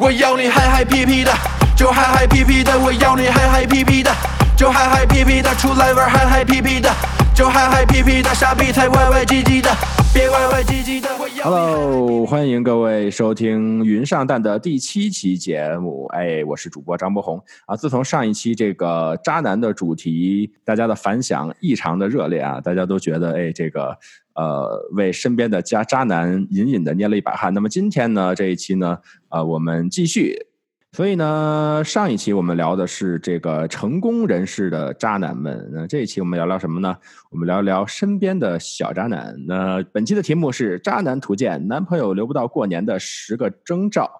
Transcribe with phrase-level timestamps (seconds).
[0.00, 1.30] 我要你嗨嗨皮皮的，
[1.76, 4.10] 就嗨嗨皮皮的，我要你嗨嗨皮皮的，
[4.56, 6.88] 就嗨嗨皮皮的，出来玩嗨嗨皮皮的，
[7.34, 9.70] 就嗨嗨皮皮的，傻逼才歪歪唧唧的，
[10.12, 11.08] 别歪歪唧唧的。
[11.18, 16.06] 我要你 Hello，欢迎各位收听《云上蛋》的第七期节目。
[16.12, 17.74] 哎，我是主播张博宏啊。
[17.74, 23.96] 自从上一期这个渣男的主题，大家的反响异常的热烈啊，大家都觉得哎，这个
[24.34, 27.54] 呃，为身边的渣渣男隐隐的捏了一把汗。
[27.54, 28.98] 那么今天呢，这一期呢，
[29.30, 30.46] 呃，我们继续。
[30.92, 36.96] 所以呢，上一期我们聊的是这个成功人士的渣男们，那这一期我们聊聊什么呢？
[37.30, 39.36] 我们聊聊身边的小渣男。
[39.46, 44.10] 那本期的题目是“渣男图鉴：男朋友留不到过年的十个征兆”。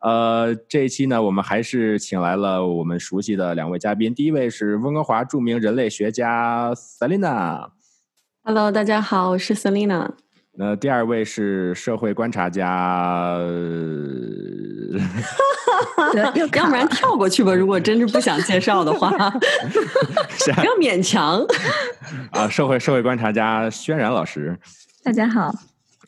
[0.00, 4.14] 呃，这一期呢，我们还是请来了我们熟悉的两位嘉宾。
[4.14, 10.23] 第一位是温哥华著名人类学家 Selina，Hello，大家好，我是 Selina。
[10.56, 13.36] 那第二位是社会观察家。
[16.14, 19.10] 要 要不然跳过去吧，如果真是不想介绍的话，
[20.30, 21.44] 是啊不要勉强。
[22.30, 24.56] 啊，社会社会观察家轩然老师。
[25.02, 25.52] 大家好，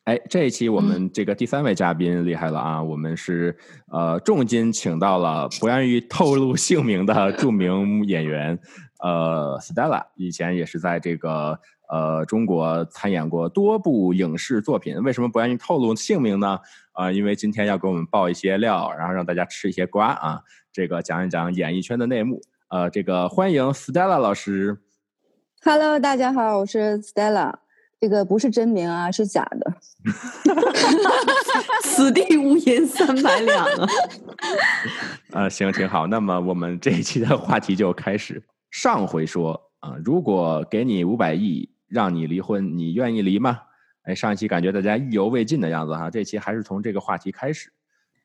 [0.04, 2.80] 哎，这一期我们这个第三位嘉宾厉害了啊！
[2.80, 3.56] 我们是
[3.90, 8.56] 呃重金请到了不愿意透露姓名的著名演员
[9.00, 15.02] 呃 Stella，以前也是在这个呃中国参演过多部影视作品。
[15.02, 16.58] 为什么不愿意透露姓名呢？
[16.92, 20.40] 啊、因为今天要给我们爆一些料，然后让大家吃一些瓜啊，
[20.72, 22.40] 这个讲一讲演艺圈的内幕。
[22.68, 24.78] 呃，这个欢迎 Stella 老师。
[25.62, 27.52] Hello，大家好，我是 Stella。
[27.98, 29.74] 这个不是真名啊，是假的。
[31.82, 33.88] 此地无银三百两啊！
[35.32, 36.06] 呃，行，挺好。
[36.06, 38.42] 那么我们这一期的话题就开始。
[38.70, 43.58] 上回说啊、如果给你五百亿让你离婚，你愿意离吗？
[44.02, 47.70] 哎，上一期感觉大家意犹未尽的样子哈，这期还是从这个话题开始。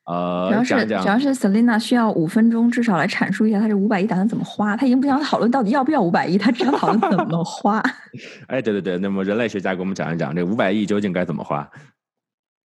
[0.04, 4.76] 呃，主要是主要是 Selina 需要五分钟至少来阐述一下她这五百亿打算怎么花。
[4.76, 7.80] 她已经不想讨论到底要不要五百亿，她只想讨论怎么花。
[8.48, 11.68] 哎，对对对，那么人类学家给我们讲一讲这五百亿究竟该怎么花？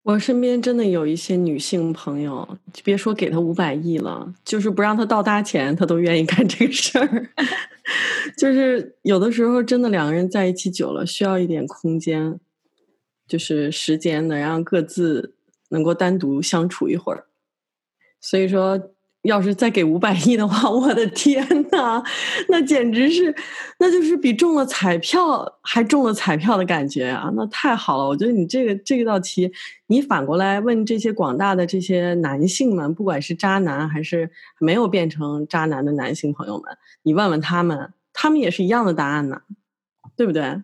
[0.08, 7.28] 我身边真的有一些女性朋友，别说给她五百亿了，就是不让她倒搭钱，她都愿意干这个事儿。
[8.34, 12.40] 就是有的时候真的两个人在一起久了，需要一点空间，
[13.26, 15.34] 就是时间能让各自
[15.68, 17.26] 能够单独相处一会儿。
[18.18, 18.80] 所以说，
[19.22, 22.02] 要是再给五百亿的话， 我的天呐，
[22.48, 23.34] 那简直是，
[23.78, 27.30] 那就是比中了彩票还中了彩票的感觉啊！
[27.34, 29.50] 那太好了，我觉得你这个这一道题，
[29.88, 34.30] 你反过来问这些广大的这些男性们，不管是渣男还是
[34.60, 39.42] 没有变成渣男的男性朋友们，你问问他们，他们也是一样的答案呢，
[40.16, 40.62] 对不对？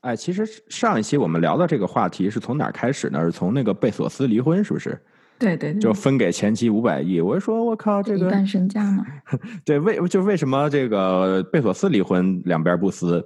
[0.00, 3.20] 哎，其实上一期我们聊的这个话题是从哪儿开始呢？
[3.22, 4.96] 是从那个贝索斯离婚，是不是？
[5.38, 7.20] 对对对，就分给前妻五百亿。
[7.20, 9.04] 我就说，我靠，这个一半身家嘛。
[9.64, 13.24] 对，为就为什么这个贝索斯离婚两边不撕？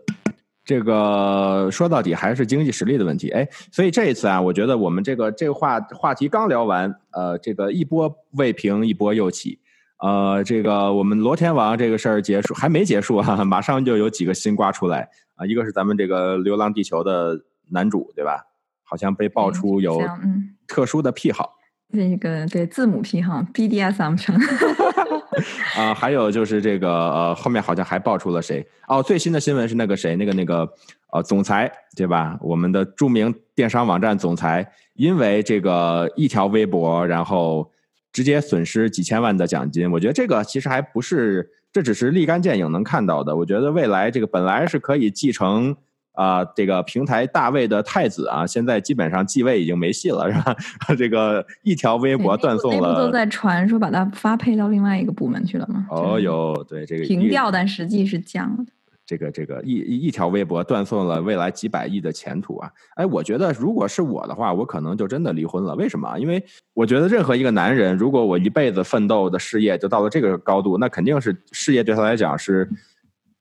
[0.64, 3.30] 这个说到底还是经济实力的问题。
[3.30, 9.58] 哎，所以这一次啊，我觉得我们这个这个话话题刚聊完，呃，这个一波未平一波又起。
[10.02, 17.38] 呃，这个我们罗天王这个事儿结束还没结束啊， 马上就有几个新瓜出来啊、一个是咱们这个《流浪地球》的
[17.70, 18.44] 男主，对吧？
[18.82, 21.57] 好像被爆出有嗯，特殊的癖好。
[21.90, 24.36] 那个对字母癖哈，BDSM 称。
[25.76, 28.66] 啊、还有就是这个呃，后面好像还爆出了谁？
[28.88, 30.68] 哦，最新的新闻是那个谁，那个那个
[31.12, 32.36] 呃，总裁对吧？
[32.40, 37.70] 我们的著名电商网站总裁，因为这个一条微博，然后
[38.12, 39.90] 直接损失几千万的奖金。
[39.92, 43.36] 我觉得这个其实还不是，这只是立竿见影能看到的。
[43.36, 45.76] 我觉得未来这个本来是可以继承。
[46.18, 50.56] 啊、这个平台大卫的太子啊，现在基本上继位已经没戏了，是吧？
[50.98, 55.86] 这个一条微博断送了，都在传说把它发配到另外一个部门去了吗？
[55.90, 58.72] 哦就是哟，对这个一平调，但实际是降了的。
[59.06, 62.70] 这个这个一一一条微博断送了未来几百亿的前途啊！
[62.96, 65.74] 哎，我觉得如果是我的话，我可能就真的离婚了。
[65.76, 66.18] 为什么？
[66.18, 66.44] 因为
[66.74, 72.68] 我觉得任何一个男人，如果我一辈子奋斗的事业就到了这个高度，那肯定是事业对他来讲是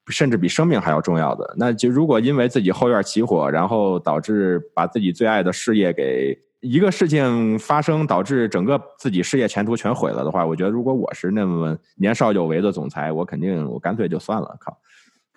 [0.10, 1.54] 甚至比生命还要重要的。
[1.58, 14.78] 那就如果因为自己后院起火，然后导致把自己最爱的事业给一个事情发生，导致整个自己事业前途全毁了的话，我觉得如果我是那么年少有为的总裁，我肯定我干脆就算了，靠。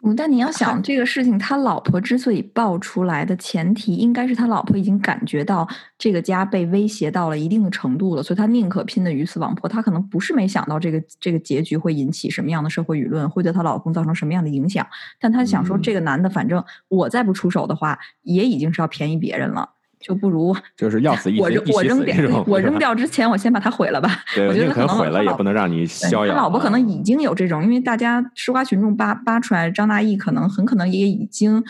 [0.02, 5.68] 嗯，但你要 想这个事情，他老婆之所以爆出来的前提，应该是他老婆已经感觉到
[5.98, 9.68] 这个家被威胁到了一定的程度了，所以他宁可拼的鱼死网破。
[9.68, 14.86] 他可能不是没想到这个这个结局会引起什么样的社会舆论，会对她老公造成什么样的影响，
[15.20, 19.68] 但他想说，嗯这个男的反正我再不出手的话，也已经是要便宜别人了。
[20.00, 24.10] 就不如 就是要死一我扔我扔掉我扔掉之前，我先把它毁了吧。
[24.34, 26.34] 对，我觉得可能毁了也不能让你对逍遥。
[26.34, 31.62] 他老婆可能啊已经有这种，因为大家吃瓜群众扒扒出来，张大奕可能很可能也已经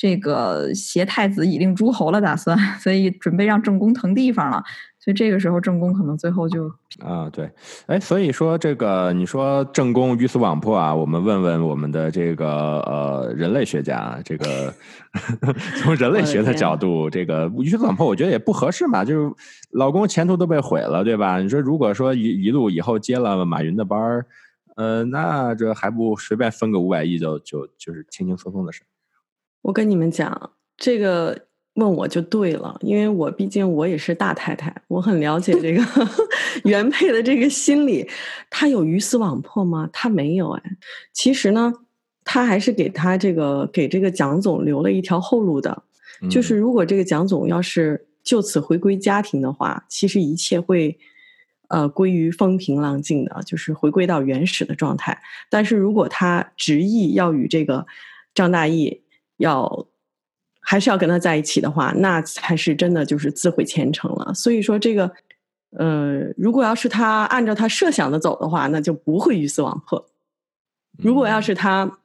[0.00, 4.62] 这个挟太子以令诸侯了，打算， 所以准备让正宫腾地方了。
[5.00, 7.50] 所以这个时候正宫可能最后就啊，对，
[7.86, 12.46] 哎，所以说这个你说正宫鱼死网破啊，我们问问我们的这个
[12.80, 14.72] 呃人类学家，这个
[15.82, 19.34] 从人类学的角度，这个鱼死网破，我觉得也不合适嘛，就是
[19.72, 21.40] 老公前途都被毁了，对吧？
[21.40, 24.26] 你说如果说一一路以后接了马云的班儿，
[24.76, 28.82] 呃，那这还不随便分个五百亿就就就是轻轻松松的事。
[29.62, 35.82] 我跟你们讲，这个问我就对了，因为我毕竟我也是大太太，我很了解这个
[36.64, 38.08] 原配的这个心理。
[38.50, 39.88] 他有鱼死网破吗？
[39.92, 40.62] 他没有哎。
[41.12, 41.72] 其实呢，
[42.24, 45.82] 他还是给他这个给这个蒋总留了一条后路的，
[46.30, 50.98] 就是嗯如果这个蒋总要是就此回归家庭的话，其实一切会。
[51.70, 55.20] 呃，归于风平浪静的，就是回归到原始的状态。
[55.50, 57.86] 但是如果他执意要与这个
[58.34, 59.00] 张大奕
[59.38, 59.86] 要
[60.60, 64.34] 还是要跟他在一起的话，那才是真的就是自毁前程了。
[64.34, 65.10] 所以说这个，
[65.70, 70.10] 呃，如果要是他按照他设想的走的话，那就不会鱼死网破。
[70.98, 71.98] 如果要是他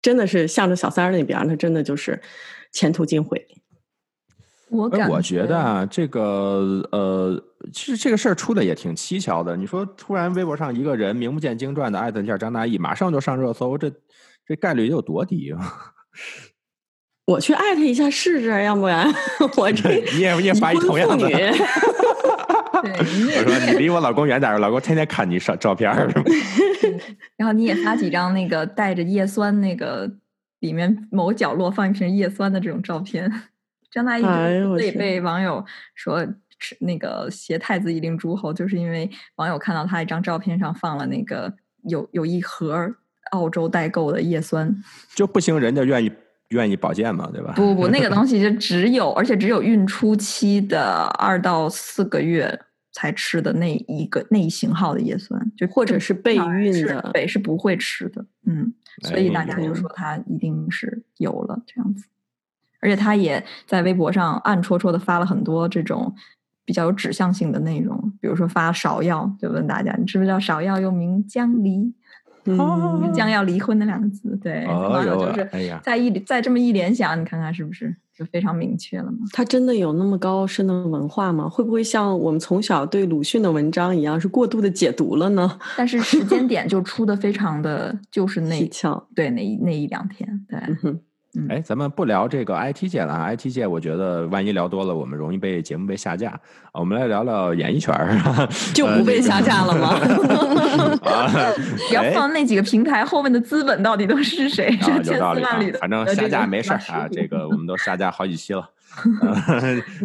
[0.00, 2.20] 真的是向着小三儿那边儿，那真的就是
[2.70, 3.44] 前途尽毁。
[3.50, 3.56] 哎，
[4.68, 7.42] 我感我觉得啊，这个呃，
[7.72, 9.56] 其实这个事儿出的也挺蹊跷的。
[9.56, 13.90] 你说突然微博上一个人名不见经传的艾特一下张大奕，马上就上热搜，这
[14.46, 15.94] 这概率有多低啊？
[17.26, 19.06] 我去艾特一下试试，要不然
[19.56, 21.28] 我这你也你也发一同样的。
[21.28, 21.52] 对，
[23.04, 26.08] 你也我说你离我老公远点儿，老公天天看你照照片儿。
[27.36, 30.10] 然后你也发几张那个带着叶酸那个
[30.60, 33.30] 里面某角落放一瓶叶酸的这种照片。
[33.90, 36.26] 张大哎奕呦我去之所以被网友说
[36.58, 41.52] 是那个挟太子以令诸侯，就是因为网友看到他一张照片上放了那个
[41.84, 42.94] 有有一盒
[43.30, 44.74] 澳洲代购的叶酸。
[45.14, 46.10] 就不行，人家愿意
[46.50, 47.52] 愿意保健嘛，对吧？
[47.56, 52.58] 不不不，那个东 西就只有，而且只有孕初期的二到四个月
[52.92, 58.24] 才吃的那一个那一型号的叶酸，就或者是备孕的对，是不会吃的。
[58.46, 58.72] 嗯，
[59.02, 62.06] 所以大家就说他一定是有了这样子，
[62.80, 66.14] 而且他也在微博上暗戳戳的发了很多这种。
[66.64, 71.94] 比较有指向性的内容，比如说发芍药，就问大家，你知不知道芍药又名姜离？
[72.56, 79.18] 嗯，将要离婚的两个字，对，哦哟网友就是哎呀再一再这么一联想，你看看是不是就非常明确了嘛？
[79.32, 81.48] 他真的有那么高深的文化吗？
[81.48, 85.58] 会不会像我们从小对鲁迅的文章一样，是过度的解读了呢？
[85.76, 88.70] 但是时间点就出的非常的，就是那一。
[89.14, 90.58] 对那一那一两天，对，
[91.48, 96.30] 哎，咱们不聊这个 IT 界了啊，IT 界我觉得万一聊多了，我们容易被节目被下架。
[96.30, 99.88] 啊我们来聊聊演艺圈儿，就不被下架了吗？
[101.04, 101.28] 啊，
[101.88, 104.66] 不要哎放那几个平台后面的资本到底都是谁？
[104.80, 108.68] 啊，是 有千道理的，，反正下架没事儿啊，马这个我们都下架好几期了。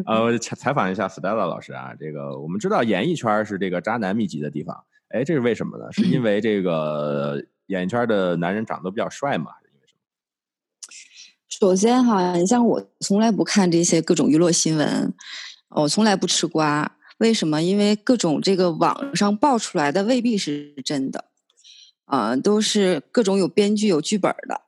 [0.05, 4.75] 呃，呃采采访一下 Stella 老师啊，这个我们知道演艺圈儿是这个渣男密集的地方，
[5.09, 5.85] 哎，这是为什么呢？
[5.93, 9.51] 是因为这个演艺圈儿的男人长得比较帅嘛？
[11.63, 15.13] 首先哈，你像我从来不看这些各种娱乐新闻，
[15.69, 16.97] 我从来不吃瓜。
[17.19, 17.63] 为什么？
[17.63, 21.23] 因为各种这个网上爆出来的未必是真的，
[22.03, 24.59] 啊、都是各种有编剧、有剧本的。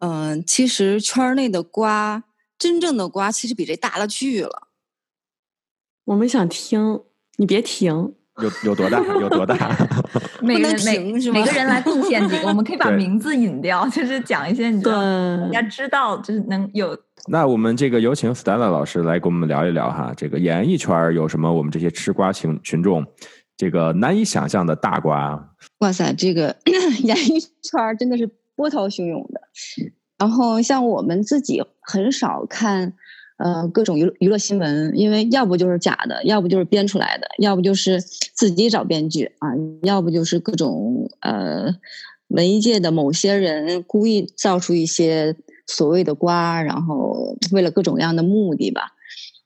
[0.00, 2.24] 嗯、其实圈内的瓜，
[2.58, 4.66] 真正的瓜其实比这大了去了。
[6.06, 7.04] 我们想听，
[7.36, 8.16] 你别停。
[8.42, 8.98] 有有多大？
[9.20, 9.56] 有多大？
[10.42, 16.96] 每个人每停是吗每个人来贡献几个，我们可以把名字引掉，就是讲一些你知对道，大家知道，就是能有
[17.28, 23.04] 那我们这个有请 Stella 老师来跟我们聊一聊哈，这个演艺圈有什么我们这些吃瓜群群众
[23.56, 25.54] 这个难以想象的大瓜？
[25.78, 26.54] 哇塞，这个
[27.02, 29.40] 演艺圈真的是波涛汹涌的。
[30.18, 32.92] 然后像我们自己很少看，
[33.38, 39.50] 呃，各种娱娱乐新闻，因为要不就是假的，要不就是编出来的，要不就是自己找编剧啊，
[39.82, 41.74] 要不就是各种呃
[42.28, 48.92] 文艺界的某些人故意造出一些所谓的瓜，然后为了各种各样的目的吧。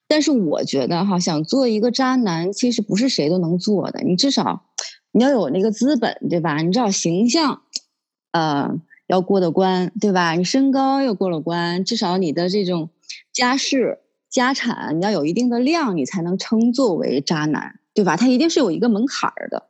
[0.07, 4.65] 但是我觉得哈，想做一个渣男，其实不是谁都能做的，你至少
[5.13, 6.59] 你要有那个资本，对吧？
[6.63, 7.63] 你至少形象，
[8.33, 8.73] 呃，
[9.09, 10.33] 要过得关，对吧？
[10.33, 12.91] 你身高要过了关，至少你的这种
[13.33, 13.99] 家世、
[14.29, 18.17] 家产，你要有一定的量，你才能称作为渣男，对吧？
[18.17, 19.69] 他一定是有一个门槛儿的，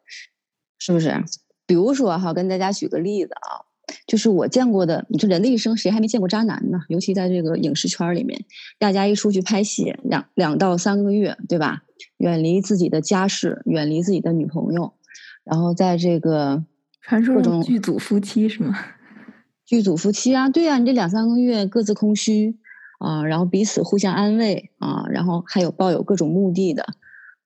[0.79, 1.25] 是不是？
[1.67, 3.63] 比如说哈，跟大家举个例子啊，
[4.07, 6.81] 就是我见过的，你说人的一生谁还没见过渣男呢？
[6.89, 8.45] 尤其在这个影视圈里面，
[8.79, 11.83] 大家一出去拍戏，两两到三个月，对吧？
[12.17, 14.95] 远离自己的家世，远离自己的女朋友，
[15.45, 16.65] 然后在这个
[17.01, 18.77] 传说中剧组夫妻是吗？
[19.65, 22.59] 剧组夫妻啊，对啊，你这两三个月各自空虚
[23.01, 26.85] 啊，然后彼此互相安慰啊，然后还有抱有各种目的的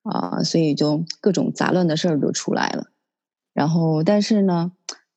[0.03, 2.89] 啊，所以就各种杂乱的事儿就出来了。
[3.53, 4.73] 然后，但是呢，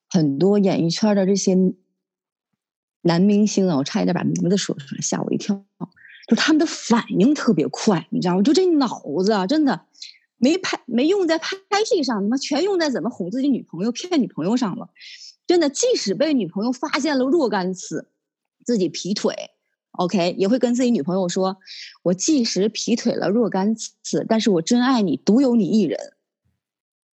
[0.07, 1.57] 很多演艺圈的这些
[3.01, 5.65] 男明星啊，我差一点把名字说出来，吓我一跳。
[6.27, 8.43] 就他们的反应特别快，你知道吗？
[8.43, 9.85] 就这脑子啊，真的
[10.37, 14.89] 没拍没用在拍戏上，他妈全用在怎么哄自己女朋友、骗女朋友上了。
[15.47, 18.11] 真的，即使被女朋友发现了若干次
[18.63, 19.33] 自己劈腿
[19.97, 21.57] ，OK，也会跟自己女朋友说
[22.03, 25.99] ：“我即使劈腿了若干次，但是我真爱你，独有你一人。”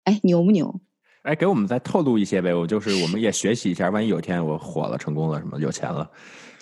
[0.05, 0.81] 哎，牛不牛？
[1.23, 6.11] 哎，给我们再透露一些呗，我就是我们也学习一下，万一有一天我火了、成功了，什么有钱了，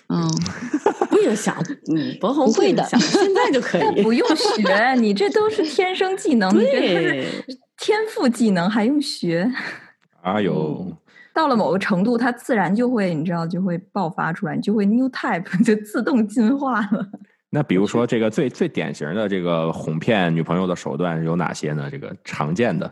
[0.07, 0.25] 嗯，
[1.11, 1.53] 不影响，
[1.93, 3.83] 嗯，博红不会的现在就可以。
[4.01, 9.51] 不用学，你这都是天生技能，你这都对是天赋技能，还用学？
[10.23, 10.95] 哎呦，
[11.33, 17.09] 到了某个程度，它自然就会，你知道，就会爆发出来，你就会 new type， 就自动进化了。
[17.49, 21.89] 那比如说这个最最典型的这个哄骗女朋友的手段有哪些呢？
[21.91, 22.91] 这个常见的，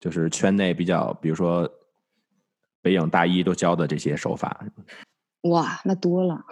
[0.00, 1.68] 就是圈内比较，比如说
[2.80, 4.64] 北影大一都教的这些手法。
[5.42, 6.42] 哇，那多了。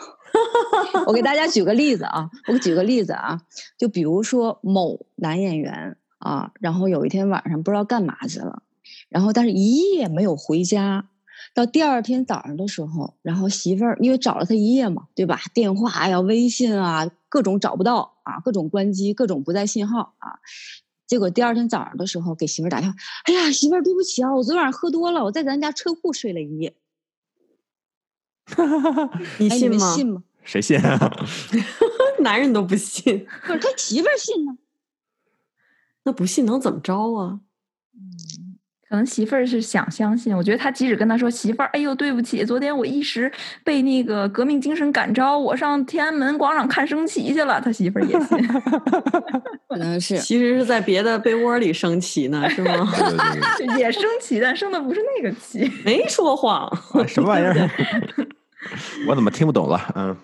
[1.07, 3.41] 我给大家举个例子啊，我举个例子啊，
[3.79, 8.63] 就比如说某男演员啊，然后有一天晚上不知道干嘛去了，
[9.09, 11.07] 然后但是一夜没有回家，
[11.53, 15.41] 到第二天早上的时候，然后媳妇儿因为找了他一夜嘛，对吧？
[15.53, 20.39] 电话呀、微信啊，各种找不到啊，各种关机，各种不在信号啊。
[21.07, 26.77] 结果第二天早上的时候给媳妇儿打电话，哎呀，媳妇儿，对不起啊，我昨晚上喝多了，我在咱家车库睡了一夜。
[28.57, 28.67] 哎，
[29.39, 29.77] 你你信吗？
[29.77, 30.23] 们信吗？
[30.45, 31.17] 谁信啊？
[32.21, 34.57] 男人都不信，可是他媳妇儿信呢。
[36.05, 37.41] 那不信能怎么着啊？
[38.91, 43.31] 可能媳妇儿是想相信，我觉得他即使跟他说媳妇儿，哎呦对不起，昨天我一时
[43.63, 48.49] 被那个革命精神感召，我上天安门广场看升旗去了，他媳妇儿也信。
[49.71, 52.93] 可能是其实是在别的被窝里升旗呢，是吗？
[53.79, 55.71] 也升旗，但升的不是那个旗。
[55.85, 57.71] 没说谎，对，什么玩意儿？
[59.07, 59.81] 我怎么听不懂了？
[59.95, 60.17] 嗯。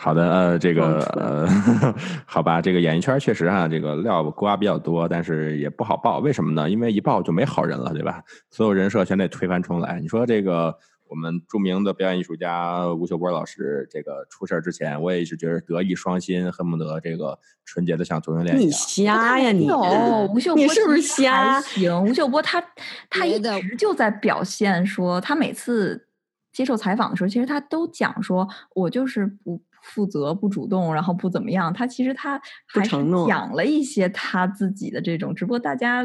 [0.00, 1.48] 好的，呃，这个忘呃，
[2.24, 6.70] 好吧，这个演艺圈确实啊、这个料瓜比较多，但是也不好报，为什么呢？
[6.70, 8.22] 因为一报就没好人了，对吧？
[8.48, 9.98] 所有人设全得推翻重来。
[10.00, 10.72] 你说这个
[11.08, 18.70] 我们著名的表演艺术家吴秀波老师，这个出事儿之前，我也一直觉得德艺双馨，恨不得这个纯洁的像同性恋一你。
[18.70, 19.66] 瞎呀你！
[19.66, 21.60] 有吴秀波，你是不是瞎？
[21.60, 22.62] 行，吴秀波他
[23.10, 26.06] 他一直就在表现说，他每次
[26.52, 31.72] 接受采访的时候，其实他都讲说，我就是不负责、不主动，然后不怎么样。
[31.72, 36.04] 他其实他还是不承诺讲了一些他自己的这种，只不过大家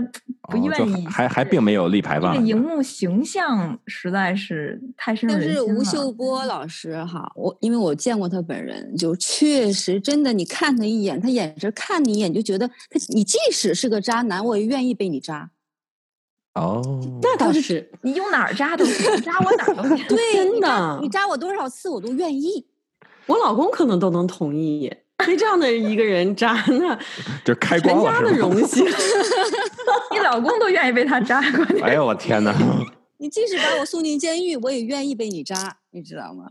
[0.49, 2.45] 不愿意，还还并没有立牌坊这个。
[2.45, 15.51] 荧幕形象实在是太深入但是吴秀波老师哈，我因为我见过他本人，就确实真的，你看他一眼，他眼神看你一眼，你就觉得他，你即使是个渣男，我也愿意被你渣。
[16.55, 16.81] 哦，
[17.21, 20.07] 那倒是，你用哪儿扎都行，扎我哪儿都行。
[20.07, 22.67] 对， 真的你渣我多少次我都愿意。
[23.27, 24.91] 我老公可能都能同意。
[25.25, 26.97] 被这样的一个人渣，那
[27.45, 28.37] 就开全光了家的？
[28.37, 28.83] 荣幸。
[30.11, 32.53] 你老公都愿意被他扎，关键哎呦我天哪！
[33.19, 36.45] 你即使把我送进监狱，我也愿意被你渣，你知道吗？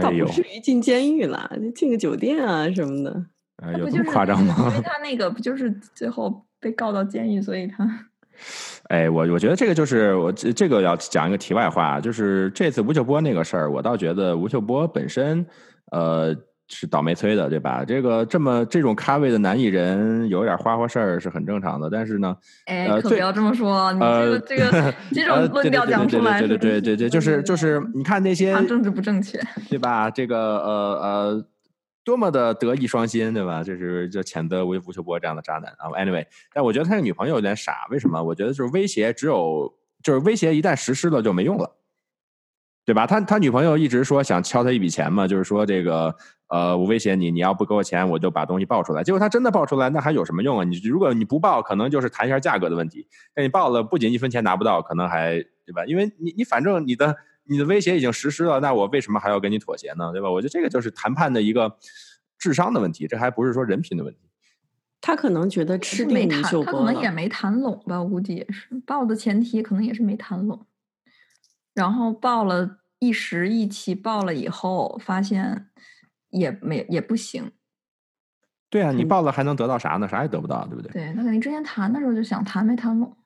[0.00, 3.26] 倒不，至于进监狱了，就进个酒店啊什么的。
[3.64, 4.82] 哎有这么夸张因吗为？
[4.82, 8.06] 他那个不就是最后被告到监狱，所以他
[8.88, 15.44] 哎，我我觉得这个就是我这这个要讲一个题外话，就是这次吴秀波那个事儿，我倒觉得吴秀波本身，
[15.92, 16.34] 呃，
[16.68, 17.84] 是倒霉催的，对吧？
[17.84, 29.40] 这个这么这种咖位的男艺人有点花花事儿是很正常的，但是呢，哎，呃可不要这么说，你这呃个这个 这种呃论调讲出来，对对对对对对对， 就是就是你看那些政治不正确。
[29.70, 30.10] 对吧？
[30.10, 31.46] 这个呃呃，
[32.04, 33.62] 多么的德艺双馨，对吧？
[33.62, 35.86] 就是就谴责吴吴秀波这样的渣男啊。
[35.96, 38.20] Anyway，但我觉得他的女朋友有点傻，为什么？
[38.22, 41.70] 我觉得就是威胁，只有就是威胁一旦实施了就没用了，
[42.86, 43.06] 对吧？
[43.06, 46.14] 他他女朋友一直说想敲他一笔钱嘛，就是说这个
[46.48, 49.02] 呃，我威胁你，你要不给我钱，我就把东西爆出来。
[49.02, 50.62] 结果他真的爆出来，那还有什么用啊？
[50.64, 53.00] 你如果你不报，可能就是谈一下价格的问题；
[53.34, 55.34] 那你报了，不仅一分钱拿不到，可能还
[55.66, 55.84] 对吧？
[55.84, 60.12] 因为你你反正你的你的威胁已经实施了，那我为什么还要跟你妥协呢？
[60.12, 60.30] 对吧？
[60.30, 61.76] 我觉得这个就是谈判的一个
[62.38, 64.20] 智商的问题，这还不是说人品的问题。
[65.00, 66.84] 他可能觉得吃没谈，定吴秀他可。
[66.84, 70.66] 能也没谈拢吧，我估计也是报的前提可能也是没谈拢，
[71.76, 75.68] 然后报了一时意气报了以后，发现
[76.30, 77.52] 也没也不行。
[78.68, 80.08] 对啊，你嗯报了还能得到啥呢？
[80.08, 80.90] 啥也得不到，对不对？
[80.90, 83.16] 对，那肯定之前谈的时候就想谈没谈拢。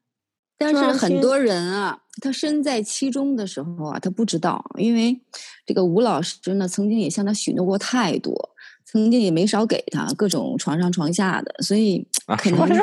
[0.58, 5.18] 但是很多人啊，他身在其中的时候啊，他不知道，因为
[5.64, 8.49] 这个吴老师呢，曾经也向他许诺过太多，
[8.90, 12.74] 曾经也没少给他各种床上床下的，所以啊，可能什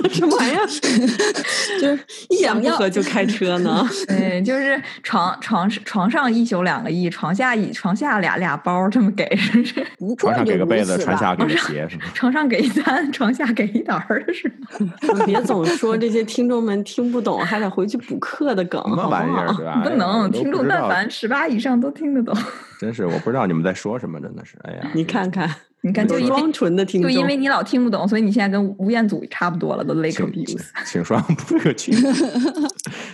[0.00, 0.08] 么？
[0.08, 0.66] 什么玩意儿？
[1.80, 3.84] 就是一言想要不合就开车呢？
[4.06, 9.84] 对，就是床床床上一宿两个亿，床下一床下俩俩包这么给，是不是？
[9.98, 15.24] 不床上给个被子，床下给个鞋，床上给一单，床下给一沓儿是吗？
[15.26, 19.82] 别总说这些听众们听不懂，还得回去补课的梗，什么玩意儿？
[19.82, 22.36] 不能，听众但凡十八以上都听得懂。
[22.78, 25.48] 真是我不知道你们在说什么，真的是，哎呀， 你看看，
[25.80, 30.58] 你看，就因为装纯的听众，就因为你老听不懂，所以你现在跟吴彦祖差不多了，都 Lake 请 abuse 请。
[30.84, 31.92] 请双不可取。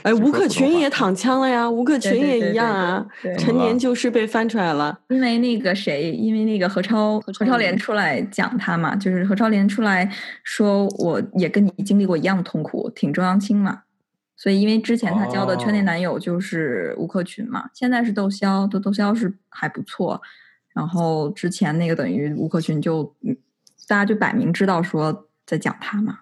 [0.03, 3.07] 哎，吴克群也躺枪了呀，吴克群也一样啊，
[3.39, 4.99] 陈年旧事被翻出来了。
[5.09, 10.11] 因为那个谁，因为那个何超何超莲莲出来讲他嘛，就是何超莲出来
[10.43, 13.83] 说，我也跟你经历过一样的痛苦，挺中央青嘛。
[14.43, 20.21] 所以因为之前她交的圈内哦男友就是吴克群嘛，现在是窦骁，窦窦骁是还不错。
[20.75, 23.37] 然后之前那个等于吴克群就，嗯
[23.87, 26.22] 大家就摆明知道说在讲他嘛。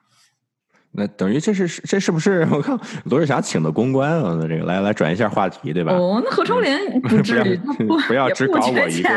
[0.92, 4.36] 那等于这是这是不是我看罗志祥请的公关啊？
[4.40, 5.92] 那这个来来转一下话题，对吧？
[5.92, 7.56] 哦，那何超莲不至于，
[7.86, 9.08] 不不要只搞我一个。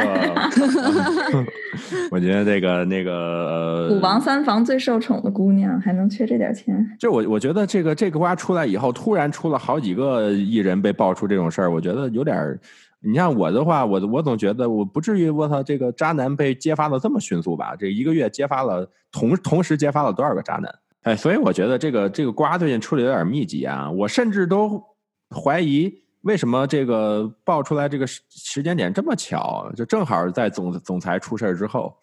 [2.11, 6.95] 我觉得这个那个呃，虎王三房最受宠的姑娘，还能缺这点钱？
[6.99, 12.59] 就我我觉得这个这个瓜出来以后，突然出了好几个艺人被爆出这种事儿，我觉得有点儿。
[13.05, 17.75] 你像我的话，我我总觉得我不至于我操这个渣男被揭发的这么迅速吧？
[17.77, 20.73] 这一个月揭发了同同时揭发了多少个渣男？
[21.03, 24.81] 哎，所以我觉得这个这个瓜最近出的有点密集啊，我甚至都
[25.29, 31.95] 怀疑为什么这个爆出来这个时时间点这么巧，就正好在总总裁出事儿之后。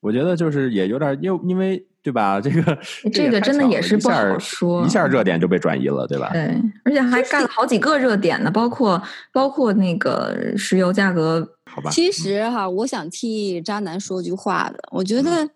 [0.00, 2.40] 我觉得就是也有点，因因为对吧？
[2.40, 2.78] 这个
[3.12, 6.30] 这个真的也是不好说一下热点就被转移了，对吧？
[6.32, 11.44] 对，而且还干了好几个热点呢，包括包括那个石油价格。
[11.68, 15.50] 好吧，其实哈，我想替渣男说句话的，我觉得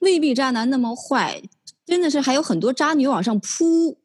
[0.00, 1.40] 未必渣男那么坏，
[1.88, 3.96] 真的是还有很多渣女往上扑，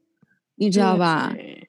[0.55, 1.33] 你知道吧？
[1.35, 1.67] 对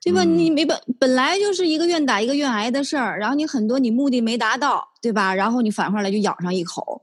[0.00, 0.22] 对吧？
[0.22, 5.34] 你嗯没本本来就是一个愿打一个愿挨的事儿，然后你很多你目的没达到，对吧？
[5.34, 7.02] 然后你反过来就咬上一口，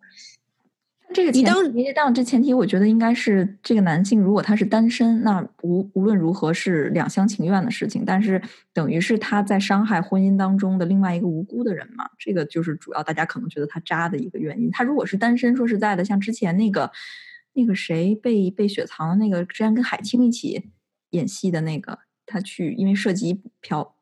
[1.14, 14.72] 这个前你当提，当这前提，我觉得应该是这个男性，如果他是单身，那无无论如何是两厢情愿的事情，但是等于是他在伤害婚姻当中的另外一个无辜的人嘛，这个就是主要大家可能觉得他渣的一个原因。
[14.72, 16.90] 他如果是单身，说实在的，像之前那个
[17.54, 20.70] 那个谁被被雪藏的那个，之前跟海清一起
[21.12, 23.94] 演戏的那个，他去因为涉及嫖，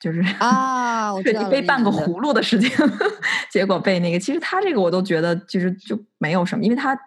[0.00, 2.70] 就是啊 涉及被那男的办个葫芦的事情，
[3.50, 6.98] 结果被那个，其实他这个我都觉得其实就没有什么，因为他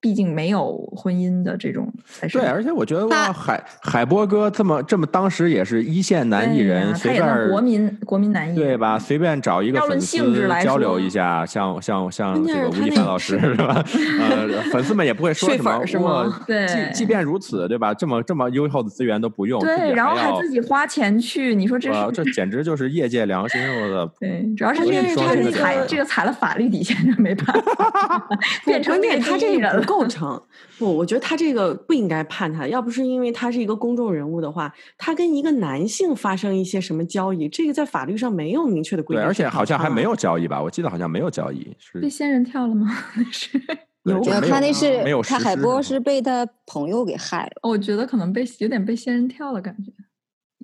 [0.00, 8.98] 毕竟没有婚姻的这种才是对，而且我觉得哇，海海波哥这么这么当时也是一线男艺人，随便国民国民男艺人对吧？
[8.98, 13.82] 随便找一个粉性质来丝交流一下，像像像这个吴亦凡老师是吧？
[14.20, 17.92] 呃，粉丝们也不会说什么粉儿是吗对即即便如此，对吧？
[17.94, 23.60] 这么这么优厚的资源都不用，对，然后还自己花钱去，你说这这简直就是业界良心！
[23.82, 28.28] 我的对，主要是关这个这个键是他那个踩这个踩了法律底线，就没办法，
[28.64, 29.85] 变成关键那他这人了。
[29.86, 30.42] 构成，
[30.78, 32.66] 不，我觉得他这个不应该判他。
[32.66, 39.26] 要不是因为他是一个公众人物的话，他跟一个男性发生一些什么交易，这个在法律上没有明确的规对，定。
[39.26, 40.60] 而且好像还没有交易吧？
[40.62, 42.86] 我记得好像没有交易，是被仙人跳了吗？
[43.16, 43.58] 那是，
[44.04, 49.92] 对有就没有他那是没有他海波是被他朋友给害了，我觉得可能被有点被仙人跳了感觉。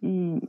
[0.03, 0.41] 嗯，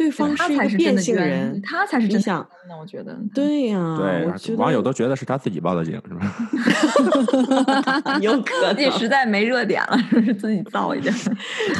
[0.00, 2.74] 对方是一个变性人，，他才是真的你想冤呢。
[2.80, 3.98] 我觉得，对呀、
[4.46, 6.34] 对网友都觉得是他自己报的警，是吧？
[8.22, 8.98] 有可 也能。
[8.98, 11.12] 实在没热点了，是不是自己造一点？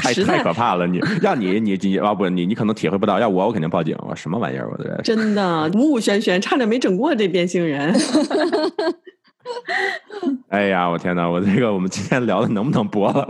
[0.02, 0.86] 太太可怕了！
[0.86, 3.96] 你要你你你要不你你可能体会不到，要我我肯定报警。
[4.06, 4.68] 我什么玩意儿？
[4.70, 7.90] 我这真的五五轩轩，差点没整过这变性人。
[10.48, 11.28] 哎呀，我天哪！
[11.28, 13.26] 我这个我们今天聊的能不能播了？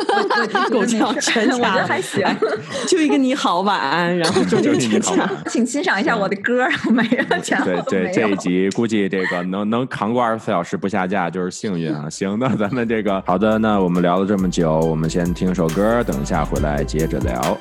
[0.70, 2.22] 够呛全我觉得还行。
[2.86, 5.28] 就一个你好晚安，然后中间就你好。
[5.46, 12.08] 请欣赏一下我的歌，然后没了，前后对对，这一集估计这个能能扛过二十四小时不下架就是幸运啊。
[12.10, 17.58] 行，那咱们这个好的，那我们聊了这么久，我们先听首歌，等一下回来接着聊。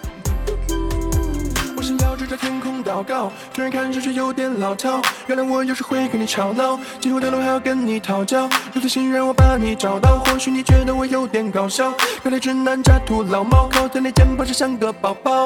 [2.90, 15.46] 祷告，虽然看上去有点老套，原来我有时会跟你吵闹，今后的路还要跟你讨教，如此幸运让我把你找到，或许你觉得我有点搞笑，原来直男渣土老猫，靠在你肩膀上像个宝宝，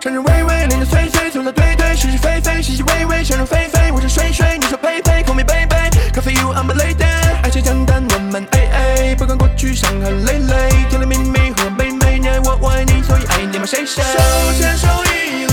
[0.00, 5.76] 缠着微微，连着碎碎，从头对对，是是非非，是是微微，想入非非，我是水水，你说呸呸，call me baby。
[6.12, 7.06] Cause for you I'm a lady，
[7.44, 14.02] 爱情简单，我们 AA，不管过去伤痕累累，甜甜蜜蜜和美美，你爱我，我爱你，所以爱你们谁谁。
[14.02, 14.18] 手
[14.58, 15.52] 牵手一路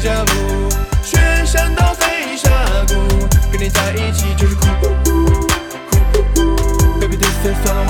[0.00, 0.70] 对着路，
[1.02, 2.48] 雪山到飞峡
[2.88, 2.94] 谷，
[3.52, 6.40] 跟你在一起就是酷酷酷酷酷
[6.98, 7.89] ，Baby this is all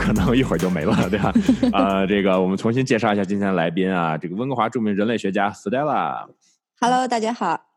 [0.00, 1.32] 可能一会儿就没了，对吧？
[1.72, 6.26] 呃， 这个我们重新介绍一下今天的来宾啊，这个温哥华著名人类学家 Stella。
[6.80, 7.69] Hello，大家好。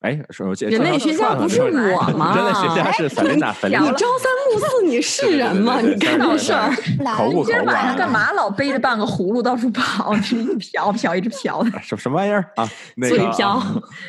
[0.00, 0.12] 哎，
[0.60, 2.34] 人类学家不是我吗？
[2.34, 5.78] 人类学家是 Selina 你朝三暮四，你是人吗？
[5.82, 6.70] 你干这事儿，
[7.14, 8.10] 口误口今儿误啊晚上干？
[8.10, 11.70] 嘛老背着半个葫芦到处跑， 一直飘飘一直飘的。
[11.82, 12.66] 什什么玩意儿啊？
[12.96, 13.60] 那个嘴瓢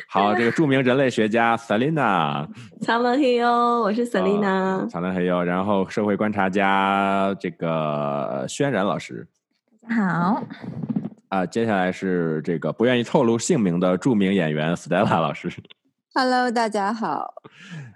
[0.07, 2.47] 好，这个著名人类学家 Selina，
[2.81, 4.87] 苍兰黑哟，我是 Selina。
[4.87, 9.27] 长得很有，然后社会观察家这个轩然老师
[9.89, 10.41] 好，
[11.27, 15.51] 啊，接下来是这个不愿意透露姓名的著名演员 Stella 老师。
[16.13, 17.35] Hello，大家好。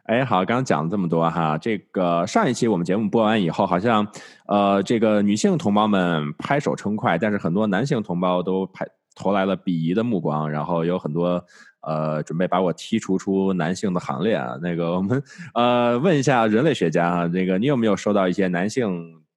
[0.05, 4.07] 哎，好，刚刚讲了这么多哈，这个上一期我们节目播完以后，好像
[4.47, 11.43] 呃，这个女性同胞们拍手称快，但是很多男性同胞都拍投来了鄙夷的目光，然后有很多
[11.81, 14.57] 呃准备把我剔除出男性的行列啊。
[14.61, 15.21] 那个我们
[15.53, 18.85] 呃问一下人类学家啊，这个你有没有收到一些男性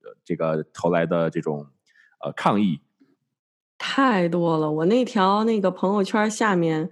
[0.05, 1.67] 呃这个投来的这种
[2.25, 2.81] 呃抗议？
[3.77, 6.89] 太多了，我那条那个朋友圈下面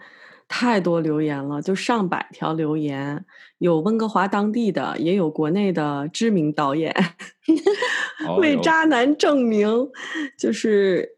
[0.49, 3.25] 太多留言了，就上百条留言，
[3.59, 6.95] 有温哥华当地的，也有国内的知名导演，
[8.27, 9.69] 哦为渣男证明，
[10.39, 11.17] 就是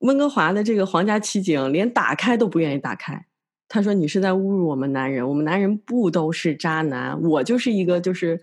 [0.00, 3.26] 温哥华的这个皇家骑警连打开都不愿意打开。
[3.70, 7.20] 他说：“你是在侮辱我们男人，我们男人不都是渣男？
[7.20, 8.40] 我就是一个就是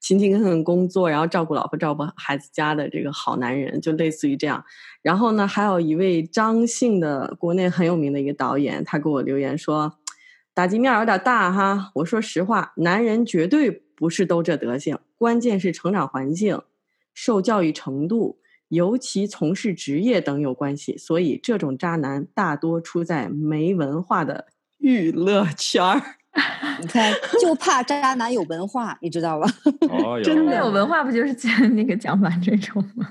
[0.00, 4.64] 勤勤恳恳工作，然后照顾老婆、照顾孩子家的这个好男人，就类似于这样。
[5.02, 9.98] 然后呢，还有一位张姓的国内很有名的一个导演，他给我留言说，
[10.54, 11.90] 打击面有点大哈。
[11.96, 16.62] 我说实话，男人绝对不是都这德行，关键是成长环境、
[17.12, 20.96] 受教育程度，尤其从事职业等有关系。
[20.96, 24.46] 所以这种渣男大多出在没文化的
[24.78, 26.17] 娱乐圈儿。
[26.80, 29.48] 你看，就怕渣男有文化，你知道吧？
[29.90, 31.34] 哦，真的有文化不就是
[31.70, 33.08] 那个蒋凡这种吗？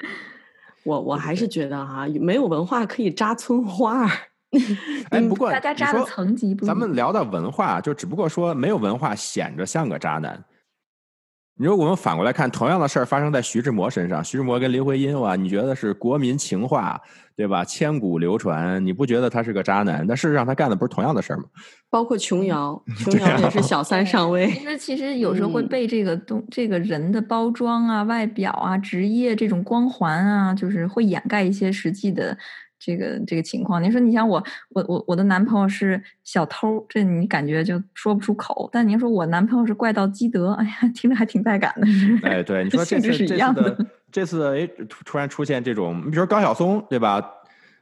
[0.84, 4.10] 我我还是觉得哈、没有文化可以扎村花儿。
[5.10, 10.42] 哎，不过大家你说渣的层级不一样咱们聊到文化，就只不过说没有文化显着像个渣男。
[11.60, 16.98] 你说我们反过来看，同样的事儿发生在徐志摩身上，徐志摩跟林徽因哇，你觉得是国民情话，
[17.36, 17.62] 对吧？
[17.62, 20.06] 千古流传，你不觉得他是个渣男？
[20.06, 21.44] 但事实上他干的不是同样的事儿吗？
[21.90, 24.50] 包括琼瑶， 琼瑶也是小三上位。
[24.50, 32.38] 其实其实有时候会嗯被这个东、这个人的包装啊、外表啊、职业这种光环啊，就是会掩盖一些实际的
[32.80, 33.80] 这个这个情况。
[33.80, 38.68] 你说，你像我我我我的男朋友是小偷，这你感觉就说不出口。
[38.72, 41.86] 但您说我男朋友是怪盗基德，哎呀，听着还挺带感的。
[42.28, 47.34] 哎，对，你说这性质是次这次一样的的这次哎突突然出现这种，你比如说高晓松，对吧？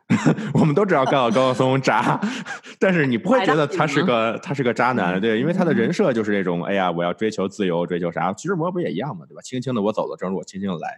[0.54, 2.18] 我们都知道高高晓松渣，
[2.80, 8.32] 但是你不会觉得他是个他是个渣男，对，因为他的人设就是这种，哎呀，我要追求自由，追求啥？
[8.34, 9.26] 徐志摩不也一样嘛？
[9.28, 9.42] 对吧？
[9.42, 10.96] 轻轻的我走了，正如我轻轻的来，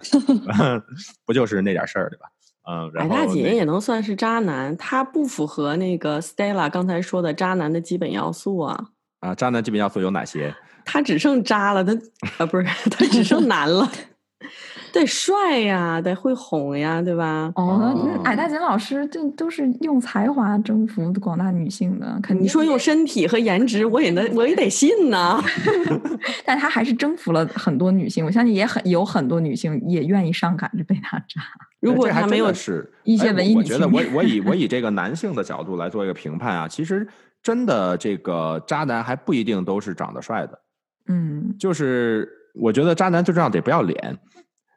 [1.26, 2.26] 不就是那点事儿，对吧？
[2.70, 8.90] 嗯，然后那大姐也能算是渣男，他不符合那个 Stella 刚才说的渣男的基本要素啊。
[9.20, 10.54] 啊，渣男基本要素有哪些？
[10.86, 11.92] 他只剩渣了，他
[12.38, 13.90] 啊不是他只剩男了。
[14.92, 17.52] 得帅呀，得会哄呀，对吧？
[17.54, 22.44] 哦，那矮大紧老师这都是用才华征服广大女性的，肯定。
[22.44, 25.40] 你说用身体和颜值，我也能，我也得信呐。
[26.44, 31.40] 但他还是征服了很多女性，我相信也很有很多女性也愿意上赶着被他扎。
[31.80, 37.06] 如果他没有是一些文艺我觉得我我以我以这个男性的角度来做一个评判啊，其实
[37.42, 40.60] 真的这个渣男还不一定都是长得帅的。
[41.08, 44.18] 嗯，就是我觉得渣男最重要得不要脸。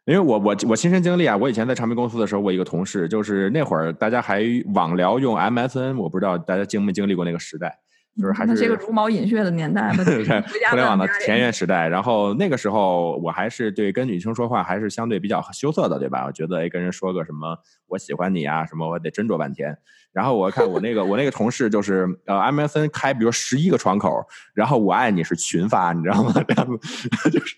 [0.05, 7.79] 因为我我我亲身经历啊，我以前在唱片公司的时候，我一个同事就是那会儿大家还网聊用 MSN，我不知道大家经没经历过那个时代，
[8.19, 10.03] 就是还是个茹毛饮血的年代吧，
[10.69, 11.87] 互联网的田园时代。
[11.87, 16.25] 然后那个时候我还是对跟女生说话还是相对比较羞涩的，对吧？
[16.27, 19.75] 我觉得哎跟人说个什么我喜欢你啊什么，我得斟酌半天。
[20.11, 24.23] 然后我看我那个我那个同事就是呃 MSN 开比如十一个窗口，
[24.53, 26.33] 然后我爱你是群发，你知道吗？
[27.31, 27.57] 就是。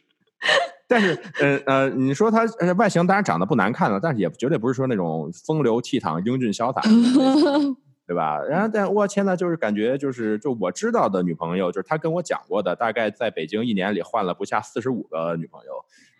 [0.87, 2.45] 但是，呃呃，你说他
[2.77, 6.79] 外形当然长得不难看了，但是也绝对不是说那种风流倜傥、英俊潇洒，
[8.07, 8.41] 对吧？
[8.43, 15.73] 然后，但我天呐，就是感觉就是，就我知道的女朋友，就是他跟我讲过的，大概在北京一年里换了不下四十五个女朋友，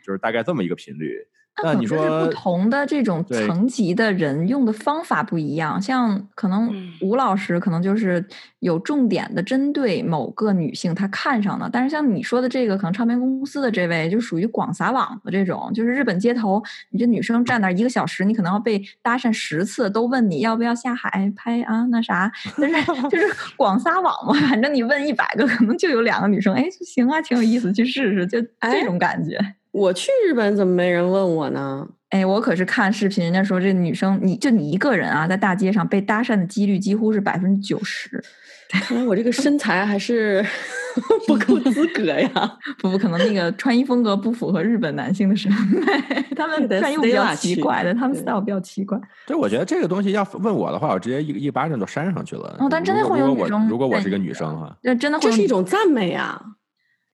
[0.03, 1.27] 就是大概这么一个频率。
[1.63, 6.69] 那你说不同的这种层级的人用的方法不一样，像可能
[7.01, 8.23] 吴老师可能就是
[8.59, 22.73] 有重点的针对某个女性她看上的，但是像你说的这个，可能唱片公司的这位就属于广撒网的这种，就是日本街头，你这女生站那一个小时，你可能要被搭讪十次，都问你要不要下海拍啊那啥， 就是
[23.09, 29.39] 就是广撒网嘛，反正你问一百个，可能就有两个女生，哎，行啊，挺有意思，去试试，就这种感觉。
[29.75, 31.85] 我去日本怎么没人问我呢？
[32.09, 38.23] 哎，我可是看视频，人家说这女生，你就你一个人啊，在大街上被搭讪的几率几乎是百分之九十。
[38.69, 40.43] 看来我这个身材还是
[41.27, 42.29] 不够资格呀。
[42.79, 45.81] 不不，可能那个穿衣风格不符合日本男性的审美，
[46.37, 48.97] 他们穿衣比较奇怪的，他们 style 比较奇怪。
[49.27, 52.55] 对，我觉得这个东西要问我的话，我直接一一巴掌就扇上去了。
[52.59, 56.41] 哦，但真的会有女生，如果我是一个女生哈，那真的这是一种赞美啊。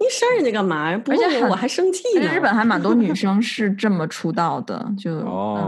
[0.01, 0.99] 你扇人家干嘛呀？
[1.07, 2.25] 而且我还生气呢。
[2.33, 5.11] 日本还蛮多女生是这么出道的，就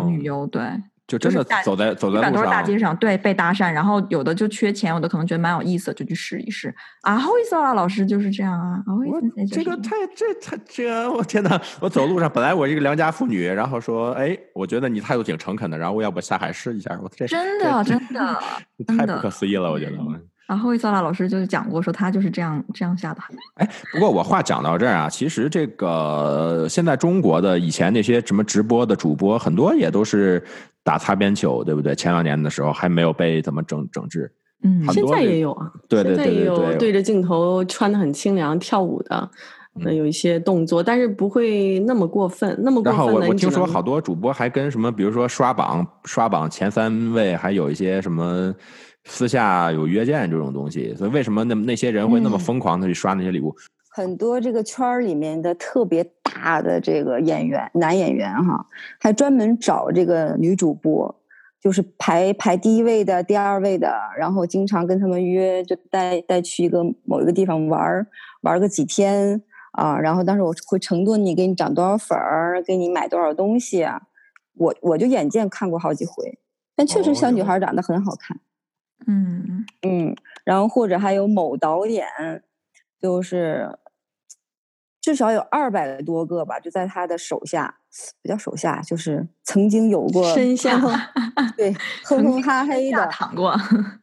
[0.08, 0.64] 女优对，
[1.06, 6.74] 就真的走在走在路上，都是大街上对被搭讪，然后有的就缺钱，有的可能觉得蛮有意思，就去试一试。
[7.02, 8.82] 啊，好意思啊，老师就是这样啊。
[8.88, 11.62] 我这个太这太这，我天哪！
[11.80, 16.98] 我走路上本来我一个良家妇女，然后说，哎，我觉得你态度挺诚恳的，然后我要不下海试一下？
[17.04, 18.40] 我这真的真的
[18.98, 19.92] 太不可思议了，我觉得。
[20.46, 23.22] 然后，伊萨拉老师就是讲过，说他就是这样这样下的。
[23.56, 30.44] 哎，不过我话讲到这儿啊，其实这个现在中国的以前那些什么直播的主播，很多也都是
[30.84, 31.96] 打擦边球，对不对？
[31.96, 34.30] 前两年的时候还没有被怎么整整治。
[34.64, 39.30] 嗯，现在也有啊，对对对对对，对着镜头穿的很清凉跳舞的，
[39.76, 42.94] 那有一些动作，但是不会那么过分，那么过分。
[42.94, 48.54] 然后我我听说好多主播还跟什么，比如说刷榜刷榜前三位，还有一些什么。
[49.06, 53.54] 私下有约见这种东西，所以为什么那那些人会那么疯狂的去刷那些礼物？
[53.90, 58.66] 很多这个圈儿里面的特别大的这个演员，男演员哈，
[59.00, 61.14] 还专门找这个女主播，
[61.62, 68.08] 就是排排第一位的、第二位的，然后经常跟他们约，就带带去一个某一个地方玩儿，
[68.42, 69.40] 玩个几天
[69.74, 74.02] 啊，然后当时我会承诺你，给你涨多少粉儿，给你买多少东西啊，
[74.56, 76.40] 我我就眼见看过好几回，
[76.76, 78.40] 但确实小女孩长得很好看。
[79.08, 82.08] 嗯嗯，然后或者还有某导演，
[83.00, 83.78] 就是
[85.02, 87.80] 至少有二百多个吧，就在他的手下，
[88.22, 90.80] 不叫手下，就是曾经有过身下，
[91.58, 93.56] 对，哼哼哈嘿的躺过，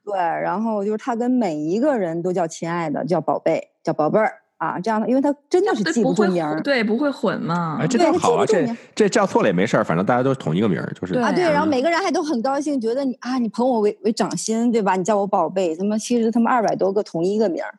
[0.04, 4.42] 对，然后就是他跟每一个人都叫亲爱的，叫宝贝，叫宝贝儿。
[4.60, 7.78] 啊，这样的，因为他真的是记不住名儿，对，不会混嘛。
[7.80, 11.42] 哎，这倒好啊，这这叫错了也没事儿，反正大家都是同一个名儿，就是啊，对。
[11.44, 14.96] 然后每个人还都很高兴，觉得你啊，你捧我为为掌心，对吧？
[14.96, 17.74] 你叫我宝贝，他妈其实他们二百多个同一个名儿。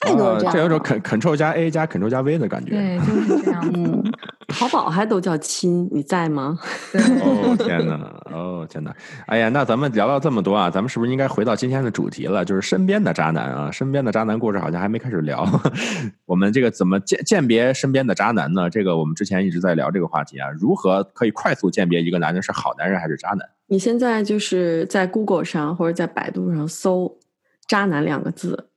[0.00, 2.70] 太多这样，这有种 Ctrl 加 A 加 Ctrl 加 V 的感觉。
[2.70, 3.04] 对，就
[3.36, 3.70] 是这样。
[3.74, 4.02] 嗯，
[4.46, 6.58] 淘宝还都叫亲，你在吗？
[6.94, 8.22] 哦天哪！
[8.32, 8.94] 哦天哪！
[9.26, 12.44] 哎呀，那咱们聊到这么多啊，咱们是不是应该回到今天的主题了？
[12.44, 15.44] 就是身边的渣男啊，身边的渣男故事好像还没开始聊。
[16.26, 18.70] 我们这个怎么鉴鉴别身边的渣男呢？
[18.70, 23.40] 这个我们之前一直在聊这个话题啊，如何可以快速鉴别一个男人是好男人还是渣男？
[23.66, 27.18] 你现在就是在 Google 上或者在百度上搜
[27.66, 28.68] “渣男”两个字。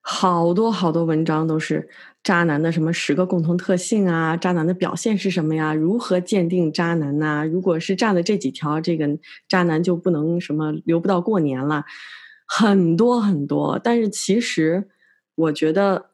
[0.00, 1.88] 好多好多文章都是
[2.22, 5.74] 渣男的什么十个共同特性啊，渣男的表现是什么呀？
[5.74, 7.44] 如何鉴定渣男呐？
[7.44, 9.06] 如果是占了这几条，这个
[9.48, 11.84] 渣男就不能什么留不到过年了。
[12.46, 14.88] 很多很多，但是其实
[15.34, 16.06] 我觉得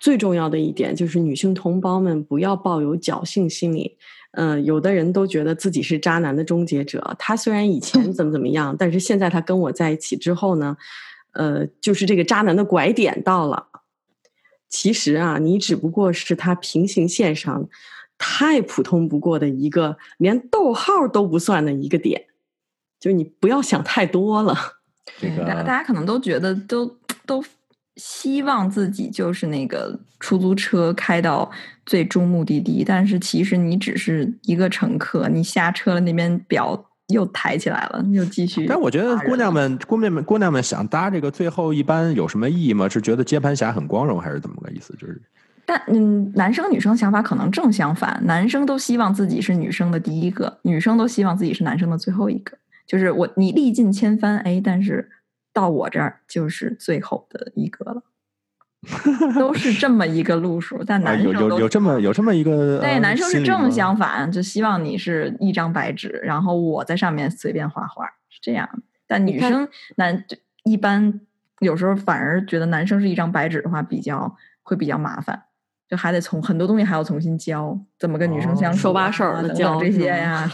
[0.00, 3.98] 最重要的一点就是女性同胞们不要抱有侥幸心理。
[4.32, 7.16] 嗯，有的人都觉得自己是渣男的终结者。
[7.18, 10.76] 他虽然以前 怎么怎么样，但是现在他跟我在一起之后呢，
[11.32, 13.68] 呃，就是这个渣男的拐点到了。
[14.68, 17.68] 其实啊，你只不过是他平行线上
[18.18, 22.26] 太普通不过的一个，连逗号都不算的一个点。
[23.00, 24.56] 就是你不要想太多了。
[25.18, 27.44] 这个大大家可能都觉得都都。
[28.00, 31.50] 希望自己就是那个出租车开到
[31.84, 38.66] 最终目的地，但是其实你只是一个乘客，你下车了，那边表又抬起来了，又继续。
[38.66, 42.88] 但我觉得姑娘们、姑娘们、姑娘们想搭这个最后一班有什么意义吗？
[42.88, 44.94] 是觉得接盘侠很光荣，还是怎么个意思？
[44.94, 45.20] 就是，
[45.66, 52.56] 但嗯，男生女生想法可能正相反，男生都希望自己是女生的第一个，女生都希望自己是男生的最后一个。
[52.86, 55.10] 就是我你历尽千帆，哎，但是。
[55.50, 58.00] 到我这儿就是最后的一个了，
[59.38, 60.82] 都是这么一个路数。
[60.84, 68.68] 但男生有有有这么有这么一个对，男生是正相反，就希望你是一张白纸，然后我在上面随便画画，是这样。
[69.06, 70.24] 但女生男
[70.64, 71.20] 一般
[71.60, 75.42] 有时候反而觉得男生是一张白纸的话，比较会比较麻烦，
[75.88, 80.48] 就还得从很多东西还要重新教，怎么跟女生相处，手把手的教这些呀，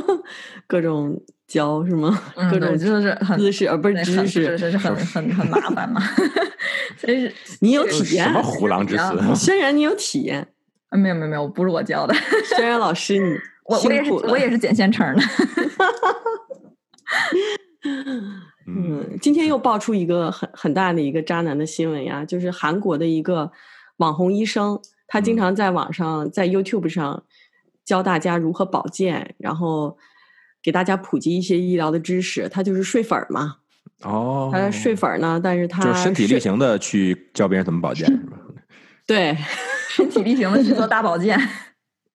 [0.66, 1.20] 各种。
[1.52, 2.18] 教是吗？
[2.50, 6.00] 各种就是姿势，而不是知识，是是很很很麻烦嘛。
[6.96, 8.24] 所以 你有体验？
[8.24, 9.34] 什么虎狼之词？
[9.34, 10.48] 轩然，你有体验？
[10.90, 12.14] 没有没有没有，不是我教的。
[12.56, 15.22] 轩然老师，你我我也是我也是捡现成的。
[18.66, 23.52] 嗯，今天又爆出一个很很大的一个渣男的新闻呀，就是韩国的一个
[23.98, 27.24] 网红医生，他经常在网上在 YouTube 上
[27.84, 29.98] 教大家如何保健，然后。
[30.62, 33.56] 给大家普及一些医疗的知识，他就是睡粉儿嘛。
[34.02, 38.36] 哦，他睡粉儿呢，但是他就是身体力行的去教别人怎么保健， 是吧？
[39.06, 39.36] 对，
[39.90, 41.38] 身体力行的去做大保健，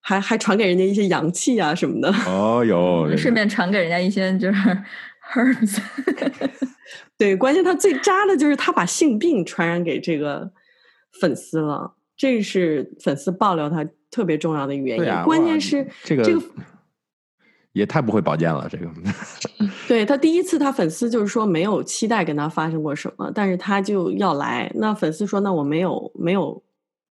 [0.01, 2.13] 还还传给人家一些阳气啊什么的。
[2.25, 4.77] 哦哟，顺便传给人家一些就是
[5.33, 5.79] herbs。
[7.17, 10.51] 对，关键他最渣的就是他把性病传染给这个
[11.19, 15.23] 粉丝了，这是粉丝爆料他特别重要的原因。
[15.23, 16.41] 关键是这个这个。
[17.78, 18.90] 也太不会保健了，这个。
[19.88, 24.72] 对他第一次，他粉丝就是说没有期待跟他发生过什么，但是他就要来。
[24.76, 26.62] 那粉丝说：“那我没有没有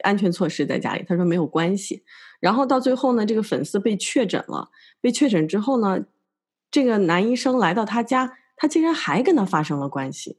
[0.05, 2.03] 安全措施在家里。”他说：“没有关系。”
[2.41, 4.69] 然后到最后呢，这个粉丝被确诊了。
[5.01, 6.05] 被确诊之后呢，
[6.71, 10.39] 这个男医生来到他家，他竟然还跟他发生了关系。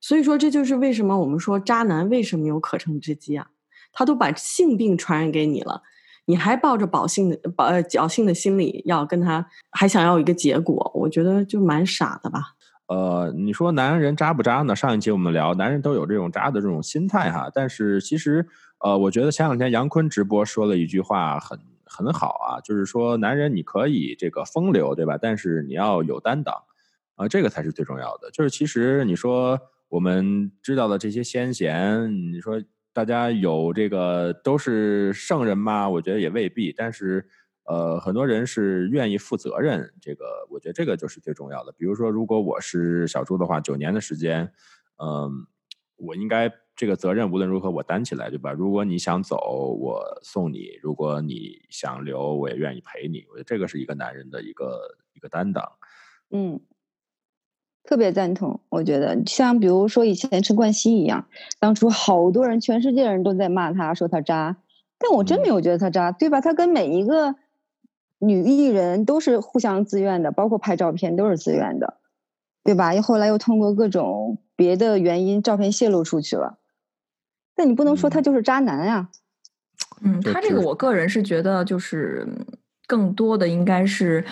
[0.00, 3.48] 所以说，这就是为什么我们说渣男为什么有可乘之机啊？
[3.92, 5.82] 他都把性病传染给你了。
[6.24, 12.54] 你还抱着侥幸的、保呃侥幸的心理要跟他，还想要一个结果，我觉得就蛮傻的吧。
[12.86, 14.76] 呃，你说男人渣不渣呢？
[14.76, 17.50] 上一期我们聊，男人都有这种渣的这种心态哈。
[17.52, 18.46] 但是其实，
[18.78, 25.18] 呃，我觉得前两天杨坤直播说了一句话很很好啊，就是说男人你可以这个风流，对吧？
[25.20, 26.54] 但是你要有担当
[27.16, 28.30] 啊，这个才是最重要的。
[28.30, 29.58] 就是其实你说
[29.88, 32.62] 我们知道的这些先贤，你说。
[32.92, 35.88] 大家有这个都是圣人吗？
[35.88, 36.72] 我觉得也未必。
[36.72, 37.26] 但是，
[37.64, 39.92] 呃，很多人是愿意负责任。
[40.00, 41.72] 这个，我觉得这个就是最重要的。
[41.72, 44.52] 比如说，如果我是小朱的话，九年的时间，
[45.02, 45.46] 嗯，
[45.96, 48.52] 我应该这个责任无论如何我担起来，对吧？
[48.52, 49.36] 如果你想走，
[49.80, 53.24] 我送你；如果你想留，我也愿意陪你。
[53.30, 55.64] 我觉得这个是一个男人的一个一个担当。
[56.30, 56.60] 嗯。
[57.84, 61.26] 特别赞同，我觉得像比如说以前陈冠希一样，
[61.58, 64.56] 当初好多人，全世界人都在骂他，说他渣，
[64.98, 66.40] 但我真没有觉得他渣，对吧？
[66.40, 67.34] 他跟每一个
[68.18, 71.98] 女艺人都是互相自愿的，包括拍照片都是自愿的，
[72.62, 72.94] 对吧？
[72.94, 76.58] 又后来又通过各种别的原因，照片泄露出去了，
[77.56, 79.08] 但你不能说他就是渣男呀。
[80.00, 82.28] 嗯，他这个我个人是觉得，就是
[82.86, 84.24] 更多的应该是。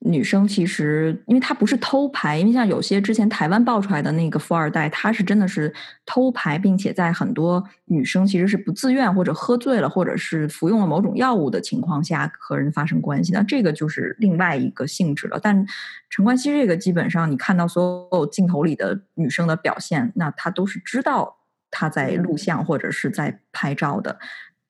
[0.00, 5.74] 女生其实，因为她不是偷拍，因为像有些之前台湾爆出来的那个富二代，他是真的是
[6.06, 15.40] 偷拍，并且在很多女生其实是不自愿或者喝醉了，或者是服用了某种药物的情况下和人发生关系，那这个就是另外一个性质了。
[15.42, 15.66] 但
[16.08, 21.38] 陈冠希这个基本上，你看到所有镜头里的女生的表现，那她都是知道
[21.72, 24.18] 她在录像或者是在拍照的，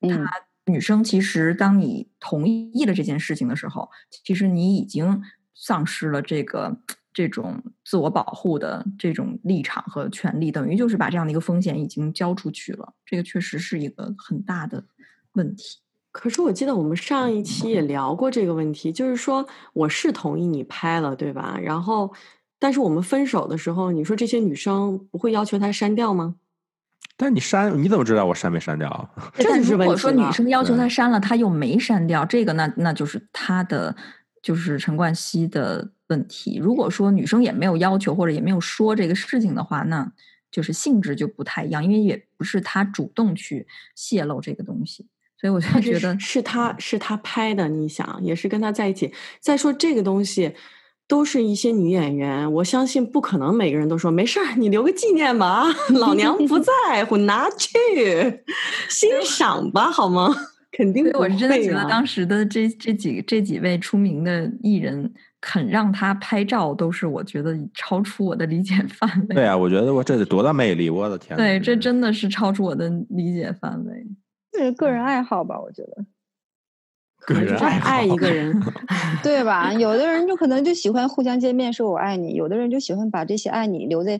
[0.01, 0.31] 她。
[0.69, 3.89] 女生其实，当你同意了这件事情的时候，
[4.23, 5.21] 其实你已经
[5.53, 6.77] 丧失了这个
[7.13, 12.93] 这种自我保护的这种立场和权利，等于就是把这样的一个风险已经交出去了。
[13.05, 14.85] 这个确实是一个很大的
[15.33, 15.79] 问题。
[16.11, 21.59] 可是我记得我们上一期也聊过这个问题，就是说我是同意你拍了，对吧？
[21.61, 22.11] 然后，
[22.57, 26.35] 但是我们分手的时候，你说这些女生不会要求他删掉吗？
[27.21, 29.09] 但是你删，你怎么知道我删没删掉？
[29.35, 33.93] 这是问但如果说女生要求他删了，他又没删掉，这个那那就是他的
[34.41, 36.57] 就是陈冠希的问题。
[36.57, 40.09] 如果说女生也没有要求或者也没有说这个事情的话，那
[40.49, 45.05] 就是性质就不太一样，因为也不是他主动去泄露这个东西，
[45.37, 49.13] 所以我就觉得是他是他拍的，你想也是跟他在一起。
[49.41, 50.55] 再说这个东西，
[51.09, 57.69] 都是一些女演员，我相信不可能每个人都说没事儿，你留个纪念吧，老娘不在乎，拿去
[58.87, 60.29] 欣赏吧，好吗？
[60.71, 69.35] 肯定不所以我是真的觉得当时的这这几这几位出名的艺人肯让他拍照，都是我觉得超出我的理解范围。
[69.35, 71.37] 对啊， 我觉得我这得多大魅力，我的天呐！
[71.43, 74.05] 对，这真的是超出我的理解范围。
[74.51, 75.59] 这是个人爱好吧？
[75.59, 76.05] 我觉得，
[77.25, 78.59] 个人就是爱爱一个人，
[79.23, 79.73] 对吧？
[79.73, 84.19] 有的人就可能就喜欢互相见面说我爱你，有的人就喜欢把这些爱你留在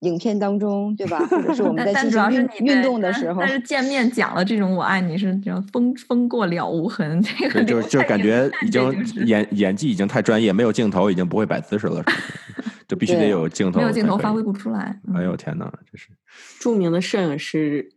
[0.00, 1.18] 影片当中，对吧？
[1.26, 12.12] 或者是我们在进行主要是运运动的时候但，是见面讲了这种我爱你是这样风风过了无痕，这个对，就就感觉已经演演技已经太专业，没有镜头已经不会摆姿势了，是吧
[12.88, 14.42] 就必须得有镜头，没有镜头发挥。
[14.42, 14.98] 不出来。
[15.06, 16.08] 嗯哎呦天哪，这是
[16.58, 17.92] 著名的摄影师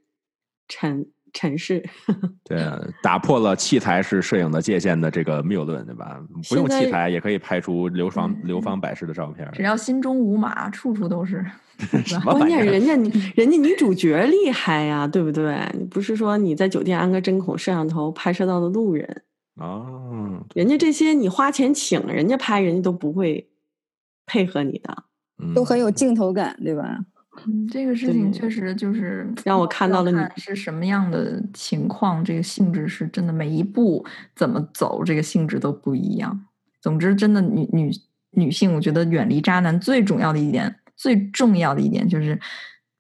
[0.67, 1.83] 陈陈氏，
[2.45, 6.19] 对啊，打破了器材是摄影的界限的这个谬论，对吧？
[6.49, 9.49] 不用器材也可以拍出流芳嗯流芳百世的照片。
[9.53, 11.43] 只要心中无马，处处都是。
[12.23, 12.47] 关？
[12.47, 12.93] 键人家
[13.35, 15.57] 人家女主角厉害呀，对不对？
[15.89, 19.23] 不是说你在酒店安个针孔摄像头拍摄到的路人，
[19.55, 23.49] 哦，人家这些你花钱请人家拍，人家都不会
[24.27, 25.03] 配合你的。
[25.41, 26.99] 嗯都很有镜头感，对吧？
[27.47, 34.05] 嗯，这个事情确实就是 让我看到了你是什么样的情况，这个性质是真的每一步
[34.35, 36.45] 怎么走，这个性质都不一样。
[36.81, 37.91] 总之，真的女女
[38.31, 42.39] 女性，我觉得远离渣男最重要的一点，最重要的一点就是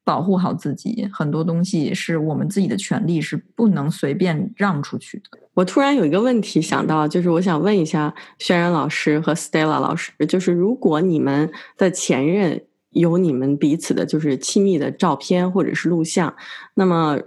[0.03, 1.07] 保护好自己。
[1.13, 5.37] 很多东西是我们自己的权利，是不能随便让出去的。
[5.53, 12.59] 我突然有一个问题想到，就是我想问一下轩然老师和 Stella 老师，就是如果你们的前任
[12.93, 16.35] 有你们彼此的，就是亲密的照片或者是录像，
[16.75, 17.19] 那么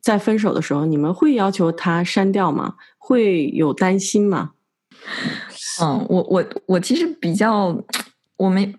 [0.00, 2.76] 在分手的时候，你们会要求他删掉吗？
[2.98, 4.52] 会有担心吗？
[5.82, 7.82] 嗯，我我我其实比较，
[8.36, 8.74] 我没，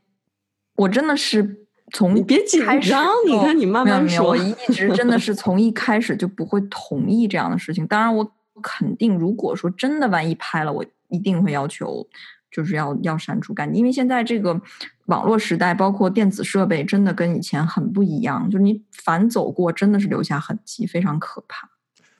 [0.75, 7.85] 我真的是从你别紧张你看你慢慢说我一直真的是从一开始就不会同意这样的事情。
[7.87, 12.07] 当然，我肯定如果说真的万一拍了，我一定会要求
[12.51, 14.59] 就是要要删除干净，因为现在这个
[15.05, 21.69] 网络时代，包括电子设备，真的跟以前很不一样，就是你反走过，真的是留下痕迹，非常可怕。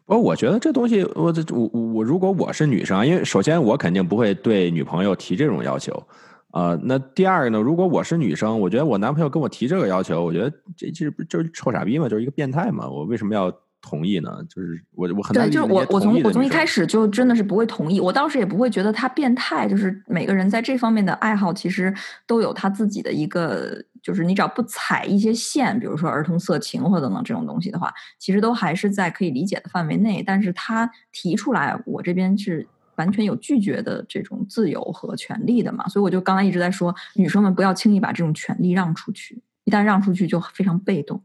[0.06, 6.06] 不过我觉得这东西，我这我我如果我是女生，因为首先我肯定不会对女朋友提这种要求，
[6.52, 13.50] 呃，那第二个呢，如果我是女生，我觉得我男朋友跟我提这个要求，我觉得这这不就是臭傻逼嘛，就是一个变态嘛，我为什么要
[13.82, 14.30] 同意呢？
[14.48, 21.94] 就是我我很难对，就是我我从我从一开始就真的是不会同意，我倒是也不会觉得他变态，就是每个人在这方面的爱好其实
[22.28, 30.24] 都有他自己的一个，就是你只要不踩一些线，比如说儿童色情或者等等这种东西的话，其实都还是在可以理解的范围内。
[30.26, 32.68] 但是他提出来，我这边是
[32.98, 41.22] 完全有拒绝的这种自由和权利的嘛，所以我就刚才一直在说，女生们不要轻易把这种权利让出去，一旦让出去就非常被动。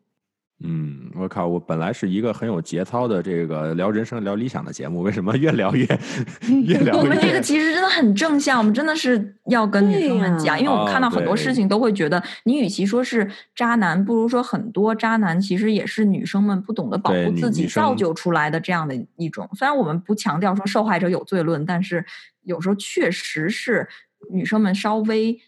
[0.65, 1.47] 嗯，我靠！
[1.47, 5.85] 我本来是一个很有节操的这个聊人生、聊理想的节目，为什么越聊越
[6.65, 6.99] 越聊越？
[6.99, 19.47] 我们这个 其实真的很正向，我们真的是要跟女生们讲，因为我们看到很多哦事情都会觉得，你与其说是渣男，不如说很多渣男其实也是女生们不懂得保护自己造就出来的这样的一种。
[19.53, 22.03] 虽然我们不强调说受害者有罪论，但是
[22.45, 23.87] 有时候确实是
[24.31, 25.39] 女生们稍微。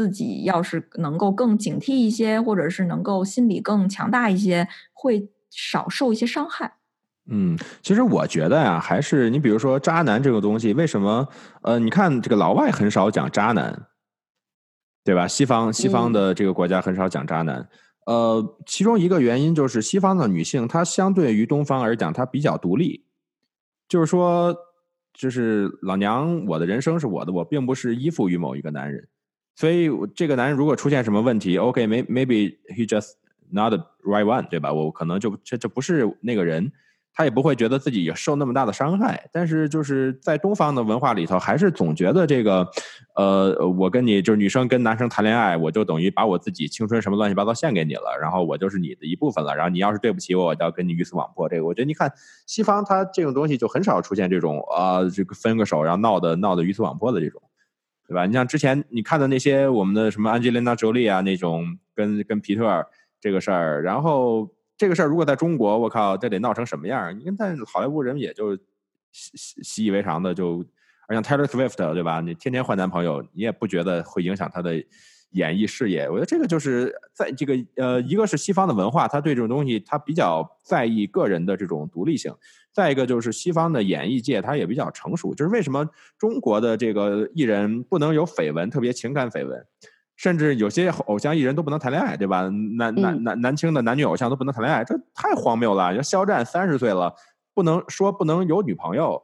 [0.00, 6.76] 自己要是能够更警惕一些，或者是能够心理更强大一些，会少受一些伤害。
[7.30, 11.28] 嗯，其实我觉得呀、还是你比如说渣男这个东西，为什么？
[11.60, 13.88] 呃，你看这个老外很少讲渣男，
[15.04, 15.28] 对吧？
[15.28, 17.68] 西方西方嗯的这个国家很少讲渣男。
[18.06, 23.04] 呃，其中一个原因就是西方的女性，她相对于东方而讲，她比较独立，
[23.86, 24.56] 就是说，
[25.12, 29.06] 就是老娘，我的人生是我的，我并不是依附于某一个男人。
[29.60, 33.12] 所以这个男人如果出现什么问题，OK，may、maybe he just
[33.50, 34.72] not the right one，对吧？
[34.72, 36.72] 我可能就这这不是那个人，
[37.12, 39.28] 他也不会觉得自己受那么大的伤害。
[39.30, 42.66] 但是就是在东方的文化里头，还是总觉得这个，
[43.16, 49.54] 呃，我跟你就是女生跟男生谈恋爱，我就等于把我自己青春什么乱七八糟献给你了，然后我就是你的一部分了。
[49.54, 51.46] 然后你要是对不起我，我就要跟你鱼死网破。
[51.50, 52.10] 这个我觉得你看
[52.46, 57.42] 西方，它这种东西就很少出现这种啊、这个分个手然后闹的闹的鱼死网破的这种。
[58.10, 58.26] 对吧？
[58.26, 62.84] 你像之前你看的那些我们的什么安吉丽娜·裘丽啊那种跟跟皮特
[63.20, 67.12] 这个事儿，然后这个事儿如果在中国，我靠，这得闹成什么样儿？
[67.12, 68.56] 你看在好莱坞人也就
[69.12, 70.64] 习习习以为常的就，
[71.06, 72.20] 而像 Taylor Swift 对吧？
[72.20, 74.74] 你天天换男朋友，你也不觉得会影响他的
[75.30, 76.10] 演艺事业。
[76.10, 82.32] 我觉得这个就是在这个呃，一个是西方的文化，他对这种东西他比较在意个人的这种独立性；
[82.72, 85.34] 再一个就是西方的演艺界，它也比较成熟。
[85.34, 89.64] 就是为什么中国的这个艺人不能有绯闻，特别情感绯闻？
[90.16, 92.42] 甚至有些偶像艺人都不能谈恋爱，对吧？
[92.76, 95.90] 男男男男青的男女偶像都不能谈恋爱，这太荒谬了。
[95.90, 97.14] 你说肖战三十岁了，
[97.54, 99.22] 不能说不能有女朋友。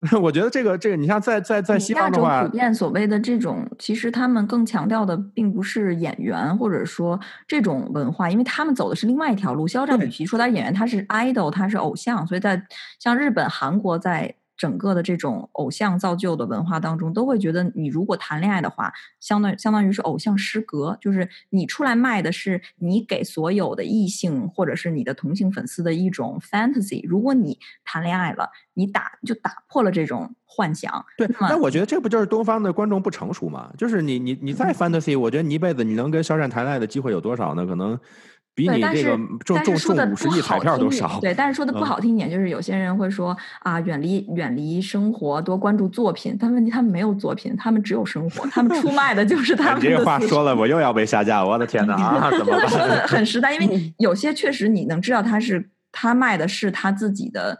[0.22, 9.66] 我觉得这个这个，你像在在在西方的话，普遍所谓的这种，其实他们更强调的并不是演员，或者说这种文化，因为他们走的是另外一条路。
[9.66, 12.62] 肖战与其说他演员，他是 idol，他是偶像，所以在
[12.98, 14.34] 像日本、韩国在。
[14.58, 27.08] 整个的这种偶像造就的文化当中，都会觉得你如果谈恋爱的话，相当相当于是偶像失格，就是你出来卖的是你给所有的异性或者是你的同性粉丝的一种 fantasy。
[27.08, 31.06] 如果你谈恋爱了，你打就打破了这种幻想。
[31.16, 33.70] 对，那我觉得这不就是东方的观众不成熟吗？
[33.78, 37.64] 就是你你你再 fantasy，我觉得你一辈子你能跟肖战谈恋爱的机会有多少呢？
[37.64, 37.96] 可能。
[38.58, 41.20] 比你这个中中中五十亿彩票都少。
[41.20, 46.36] 对，但是说的不好听一点，就是有些人会说啊，远离远离生活，多关注作品。
[46.40, 49.78] 但问题他们没有作品，他们只有生活，他们出卖的就是他们。
[49.78, 52.30] 你这个话说了，我又要被下架，我的天哪啊！
[52.36, 53.06] 怎么办？
[53.06, 57.56] 很实在，因为 有些确实你能知道他是他卖的是他自己的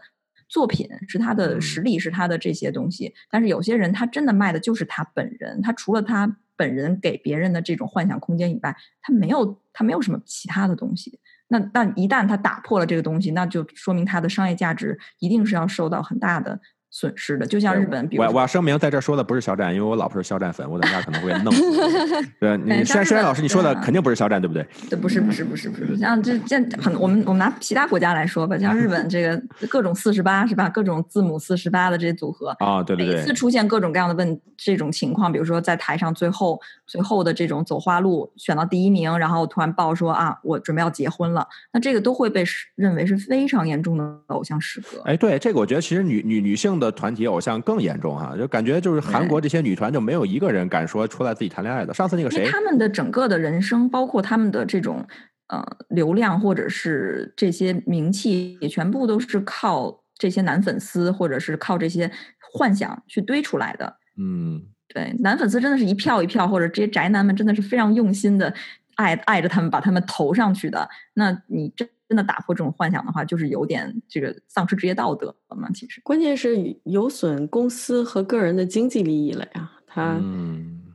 [0.49, 3.13] 作品，是他的实力，是他的这些东西。
[3.31, 6.35] 但是有些人他真的卖的就是他本人，他除了他。
[6.59, 11.21] 本人给别人的这种幻想空间以外，他没有，他没有什么其他的东西。
[11.47, 16.59] 那那一旦他打破了这个东西，那就说明他的商业价值一定是要受到很大的。
[16.91, 21.61] 损失的，就像日本，比我我要声明，在这说的不是肖战，因为我老婆是肖战粉，我等下可能会弄死。
[22.39, 24.65] 对，你山山老师，你说的肯定不是肖战，对不对？
[24.89, 25.95] 对，不是，不是，不是，不是。
[25.97, 30.67] 像这这很，我们我们拿其他国家来说吧，像日本这个各种四十八是吧？
[30.69, 33.15] 各种字母四十八的这些组合啊，对对对。
[33.15, 42.43] 每次出现各种各样的问这种情况，比如说在台上最后最后的这种走花路选到第一名，然后突然报说啊，我准备要结婚了，那这个都会被
[42.75, 45.01] 认为是非常严重的偶像失格。
[45.05, 47.59] 哎，对，这个我觉得其实女女女性的团体偶像。
[47.61, 51.93] 更严重哈，就感觉就是韩国这些女团就没有一个人敢说出来自己谈恋爱的。
[51.93, 55.05] 上次那个谁，他们的整个的人生，包括他们的这种
[55.47, 62.09] 呃流量或者是这些名气，也全部都是靠这些男粉丝或者是靠这些
[62.53, 63.97] 幻想去堆出来的。
[64.17, 68.53] 嗯，对，男粉丝真的是一票一票，或者这些宅男们真的是非常用心的
[68.95, 70.89] 爱爱着他们，把他们投上去的。
[71.15, 71.85] 那你这。
[72.09, 75.69] 真的打破这种幻想的话，就是有点这个丧失职业道德了嘛？
[75.73, 80.19] 其实，关键是有损公司和个人的经济利益了呀，他，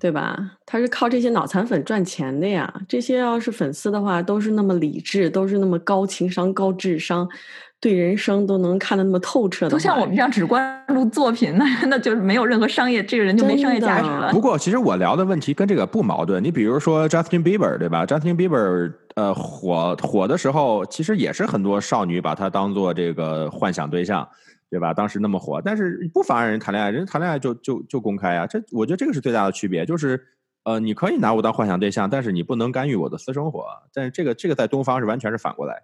[0.01, 0.57] 对吧？
[0.67, 2.73] 他是靠这些脑残粉赚钱的呀。
[2.89, 7.29] 这些要是粉丝的话，都是那么理智，都是那么高情商、高智商。
[7.81, 14.33] 对人生都能看得那么透彻的，都像我们这样只关注作品，那那就是没有任何商业，这个人就没商业价值了。
[14.33, 16.43] 不过，其实我聊的问题跟这个不矛盾。
[16.43, 24.29] 你比如说 Justin Bieber，对吧？Justin Bieber，呃，火火的时候，其实也是很多少女把它当做这个幻想对象，
[24.69, 24.93] 对吧？
[24.93, 28.45] 当时那么火，但是不妨碍人谈恋爱，人谈恋爱就就就公开啊。
[28.45, 30.21] 这我觉得这个是最大的区别，就是
[30.65, 33.65] 呃，你可以拿我当幻想对象，但是你不能干预我的私生活。
[33.93, 35.81] 但是这个这个在东方是完全是反过来。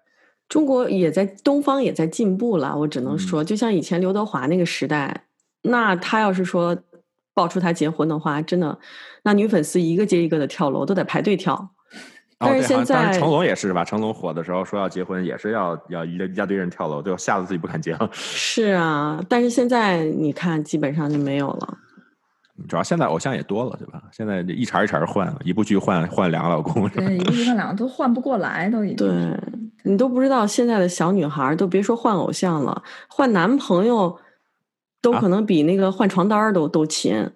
[0.49, 5.27] 中国也在东方也在进步了，我只能说，就像以前刘德华那个时代，
[5.61, 6.77] 那他要是说
[7.33, 8.77] 爆出他结婚的话，真的，
[9.23, 11.69] 那女粉丝一个接一个的跳楼，都得排队跳。
[12.41, 13.85] 但是现在成龙也是吧？
[13.85, 18.09] 成龙火的时候说要结婚，也是要要一一大堆人跳楼，最后吓得自己不敢结了。
[18.11, 21.77] 是啊，但是现在你看，基本上就没有了。
[22.67, 24.01] 主要现在偶像也多了，对吧？
[24.11, 28.97] 现在一茬一茬换，一部剧换换两个老公，对，一部剧换两个都换不过来，都已经。
[28.97, 29.39] 对。
[29.83, 34.15] 你都不知道现在的小女孩都别说换偶像了，换男朋友
[35.01, 37.27] 都可能比那个换床单都都勤，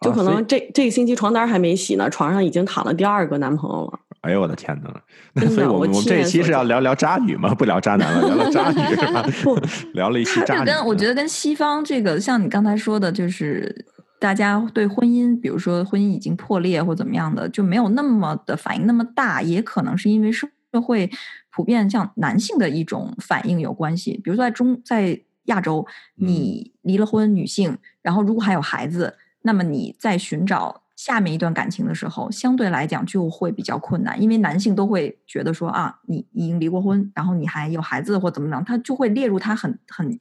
[0.00, 3.98] 就可能这这个星期床单还没洗呢，床上已经躺了第二个男朋友了。
[4.22, 5.02] 哎呦我的天哪！
[5.48, 7.54] 所以我们我们这一期是要聊聊渣女吗？
[7.54, 9.24] 不聊渣男了，聊聊渣女是吧？
[9.94, 10.66] 聊了一期 渣女。
[10.66, 13.86] 跟我觉得跟西方这个，像你刚才说的，就是
[14.18, 21.10] 大家对婚姻，比如说婚姻已经破裂或怎么样的，就没有那么的反应那么大，也可能是因为社社会。
[21.52, 40.20] 普遍像男性的一种反应有关系，比如说在中在亚洲，你离了婚，女性，然后如果还有孩子，那么你在寻找下面一段感情的时候，相对来讲就会比较困难，因为男性都会觉得说啊，你已经离过婚，然后你还有孩子或怎么样，他就会列入他很很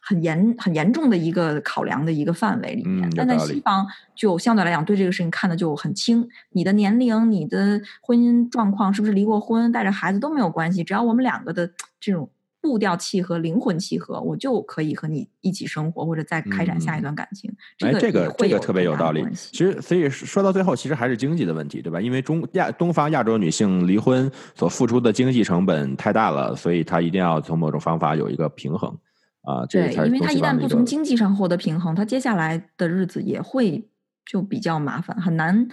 [0.00, 3.08] 很严很严重的一个考量的一个范围里面。
[3.08, 11.68] 嗯但在西方就相对来讲对这个事情看的就很轻，你的年龄、你的婚姻状况是不是离过婚、带着孩子都没有关系，只要我们两个的
[11.98, 12.30] 这种
[12.62, 17.52] 步调契合、灵魂契合，我就可以和你一起生活，或者再开展下一嗯段感情。
[17.80, 22.00] 哎，这个这个特别有道理其实，所以说到最后，其实还是经济的问题，对吧？
[22.00, 28.88] 因为中亚东方亚洲女性离婚所付出的经济成本太大了，所以她一定要从某种方法有一一个平衡
[29.42, 29.66] 啊。
[29.66, 33.88] 这个对，因为她一旦不从经济上获得平衡，她接下来的日子也会
[34.24, 35.68] 就比较麻烦，很难嗯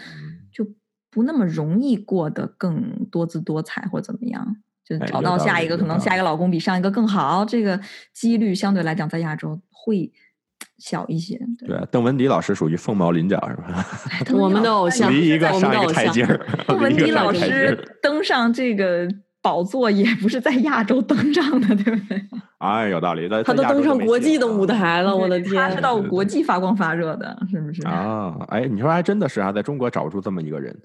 [0.51, 0.67] 就
[1.11, 4.57] 不那么容易过得更多姿多彩或怎么样。
[4.99, 7.79] 找到下一个可能下一个老公比上一个更好，这个
[8.13, 10.11] 几率相对来讲在亚洲会
[10.79, 11.37] 小一些。
[11.59, 13.85] 对，对，邓文迪老师属于凤毛麟角，是吧？
[14.33, 19.07] 我们的偶像离一个上一个台阶 儿，邓文迪老师登上这个
[19.41, 22.21] 宝座也不是在亚洲登上的，对不对？
[22.59, 23.29] 哎，有道理。
[23.29, 24.65] 在他都登上国际的舞。
[24.65, 25.81] 台了，我的天他是！
[25.81, 27.81] 到国际发光发热的，是不是？
[27.87, 30.77] 啊，哎，你说还真的是啊，在中国找不出这么一个人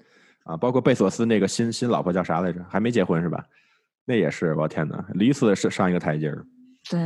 [0.45, 2.59] 啊，包括贝索斯那个新新老婆叫啥来着？
[2.69, 3.43] 还没结婚是吧？
[4.05, 6.45] 那也是，我天哪，离次是上一个台阶儿，
[6.89, 6.99] 对，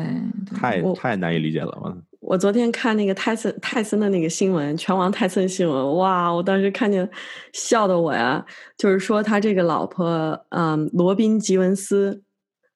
[0.50, 1.78] 对太太难以理解了。
[1.82, 6.30] 我我昨天看那个泰森泰森的那个新闻，拳王泰森新闻，哇！
[6.30, 7.10] 我当时看见
[7.54, 8.46] 笑的我呀，
[8.78, 12.22] 就是说他这个老婆，嗯，罗宾吉文斯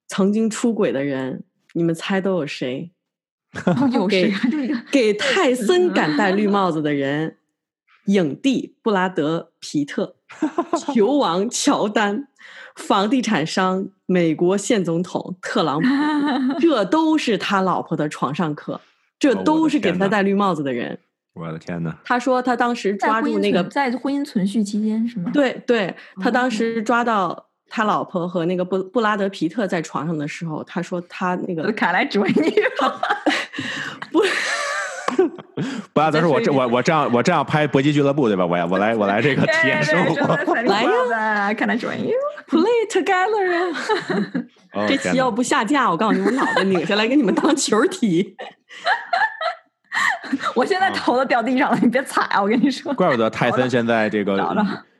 [0.08, 1.44] 曾经出轨的人，
[1.74, 2.92] 你们猜都有谁？
[3.94, 4.40] 有谁给啊？
[4.50, 7.38] 这个给泰 森敢戴绿帽子的人，
[8.06, 10.16] 影帝布拉德皮特，
[10.94, 12.30] 球王乔丹，
[12.76, 15.88] 房地产商美国现总统特朗普，
[16.60, 18.80] 这都是他老婆的床上客，
[19.20, 20.98] 这都是给他戴绿帽子的人。
[21.36, 21.96] 我的天哪！
[22.04, 25.32] 他说他当时抓住那个存，在婚姻存续期间是吗？
[25.34, 32.54] 对对，他当哦时抓到他老婆和那个布布拉德皮特在床上的时候，他说他那个看来只为你。
[34.12, 34.22] 不。
[35.94, 38.46] 不要，但是我这我我这样我这样拍搏击俱乐部对吧？
[38.46, 40.54] 我要我来我来这个体验生活。
[40.64, 42.16] 来呀！，Can I join you?
[42.48, 44.46] Play together 啊！
[44.74, 48.36] 哦这天哪期要不下架，我告诉你，我脑袋拧下来给你们当球踢。
[50.56, 52.42] 我现在头都掉地上了，你别踩啊！
[52.42, 52.92] 我跟你说。
[52.96, 54.56] 怪不得泰森现在这个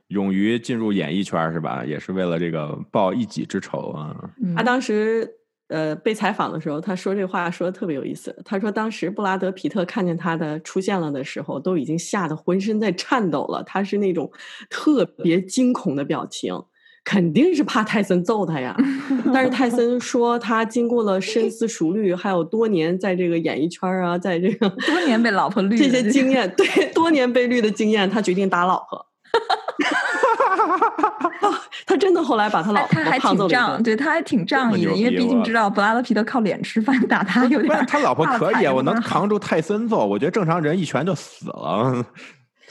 [0.10, 1.84] 勇于进入演艺圈是吧？
[1.84, 4.14] 也是为了这个报一己之仇啊！
[4.44, 5.28] 嗯他当时
[5.74, 8.34] 呃被采访的时候，他说这话说的特别有意思。
[8.46, 13.64] 他说当时布拉德皮特看见他的出现了的时候，都已经吓得浑身在颤抖了。
[13.64, 14.32] 他是那种
[14.70, 16.54] 特别惊恐的表情。
[17.06, 18.74] 肯定是怕泰森揍他呀，
[19.34, 29.06] 但是泰森说他经过了深思熟虑，还有多年在这个演艺圈啊，在这个多年被老婆绿这些经验，对多年被绿的经验，他决定打老婆。
[31.86, 33.84] 他真的后来把他老 婆他还胖揍了一挺仗，顿。
[33.84, 37.68] 对，他还挺仗义的，因为毕竟知道布拉德皮特靠脸吃饭，打他有点。
[37.68, 38.94] 不是他老婆可以，啊，我能。
[39.04, 42.06] 扛住泰森揍，我觉得正常人一拳就死了。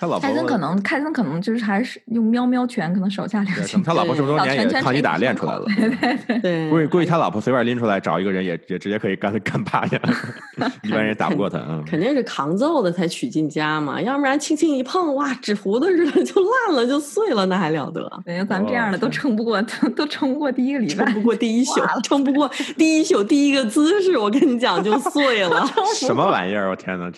[0.02, 3.80] 他老婆泰森可能，泰森可能就是还是用喵喵拳，可能手下留情。
[3.84, 5.64] 他老婆这么多小年也抗击打练出来了。
[5.78, 6.70] 对对对。
[6.70, 9.96] 估计估计他老婆随便拎出来找一个人也也直接可以干干趴下，
[10.82, 11.56] 一般人也打不过他。
[11.68, 16.34] 嗯，肯定是扛揍的才娶进家嘛，要不然轻轻一碰，哇，纸糊的似的就
[16.66, 18.10] 烂了，就碎了，那还了得？
[18.26, 21.14] 对，咱们这样的都哦撑不过，都都撑不过第一个礼拜撑。
[21.14, 25.64] 不过第一宿，撑不过第一宿第一个姿势，我跟你讲就碎了。
[25.94, 26.68] 什么玩意儿？
[26.70, 27.08] 我天哪！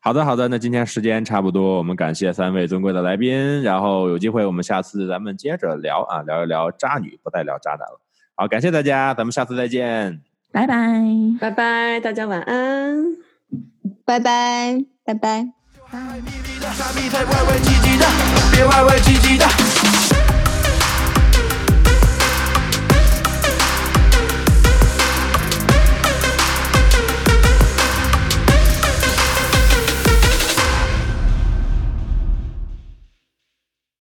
[0.00, 8.00] 这好的，好的，那今天时间差不多，我们感谢三位尊贵的来宾，然后有机会我们下次咱们接着聊啊，聊一聊渣女，不再聊渣男了。
[8.34, 10.20] 好，感谢大家，咱们下次再见。
[10.52, 11.02] 拜拜。
[11.40, 13.04] 拜拜，大家晚安。
[14.04, 15.48] 拜拜，拜拜。
[15.90, 17.08] 傻逼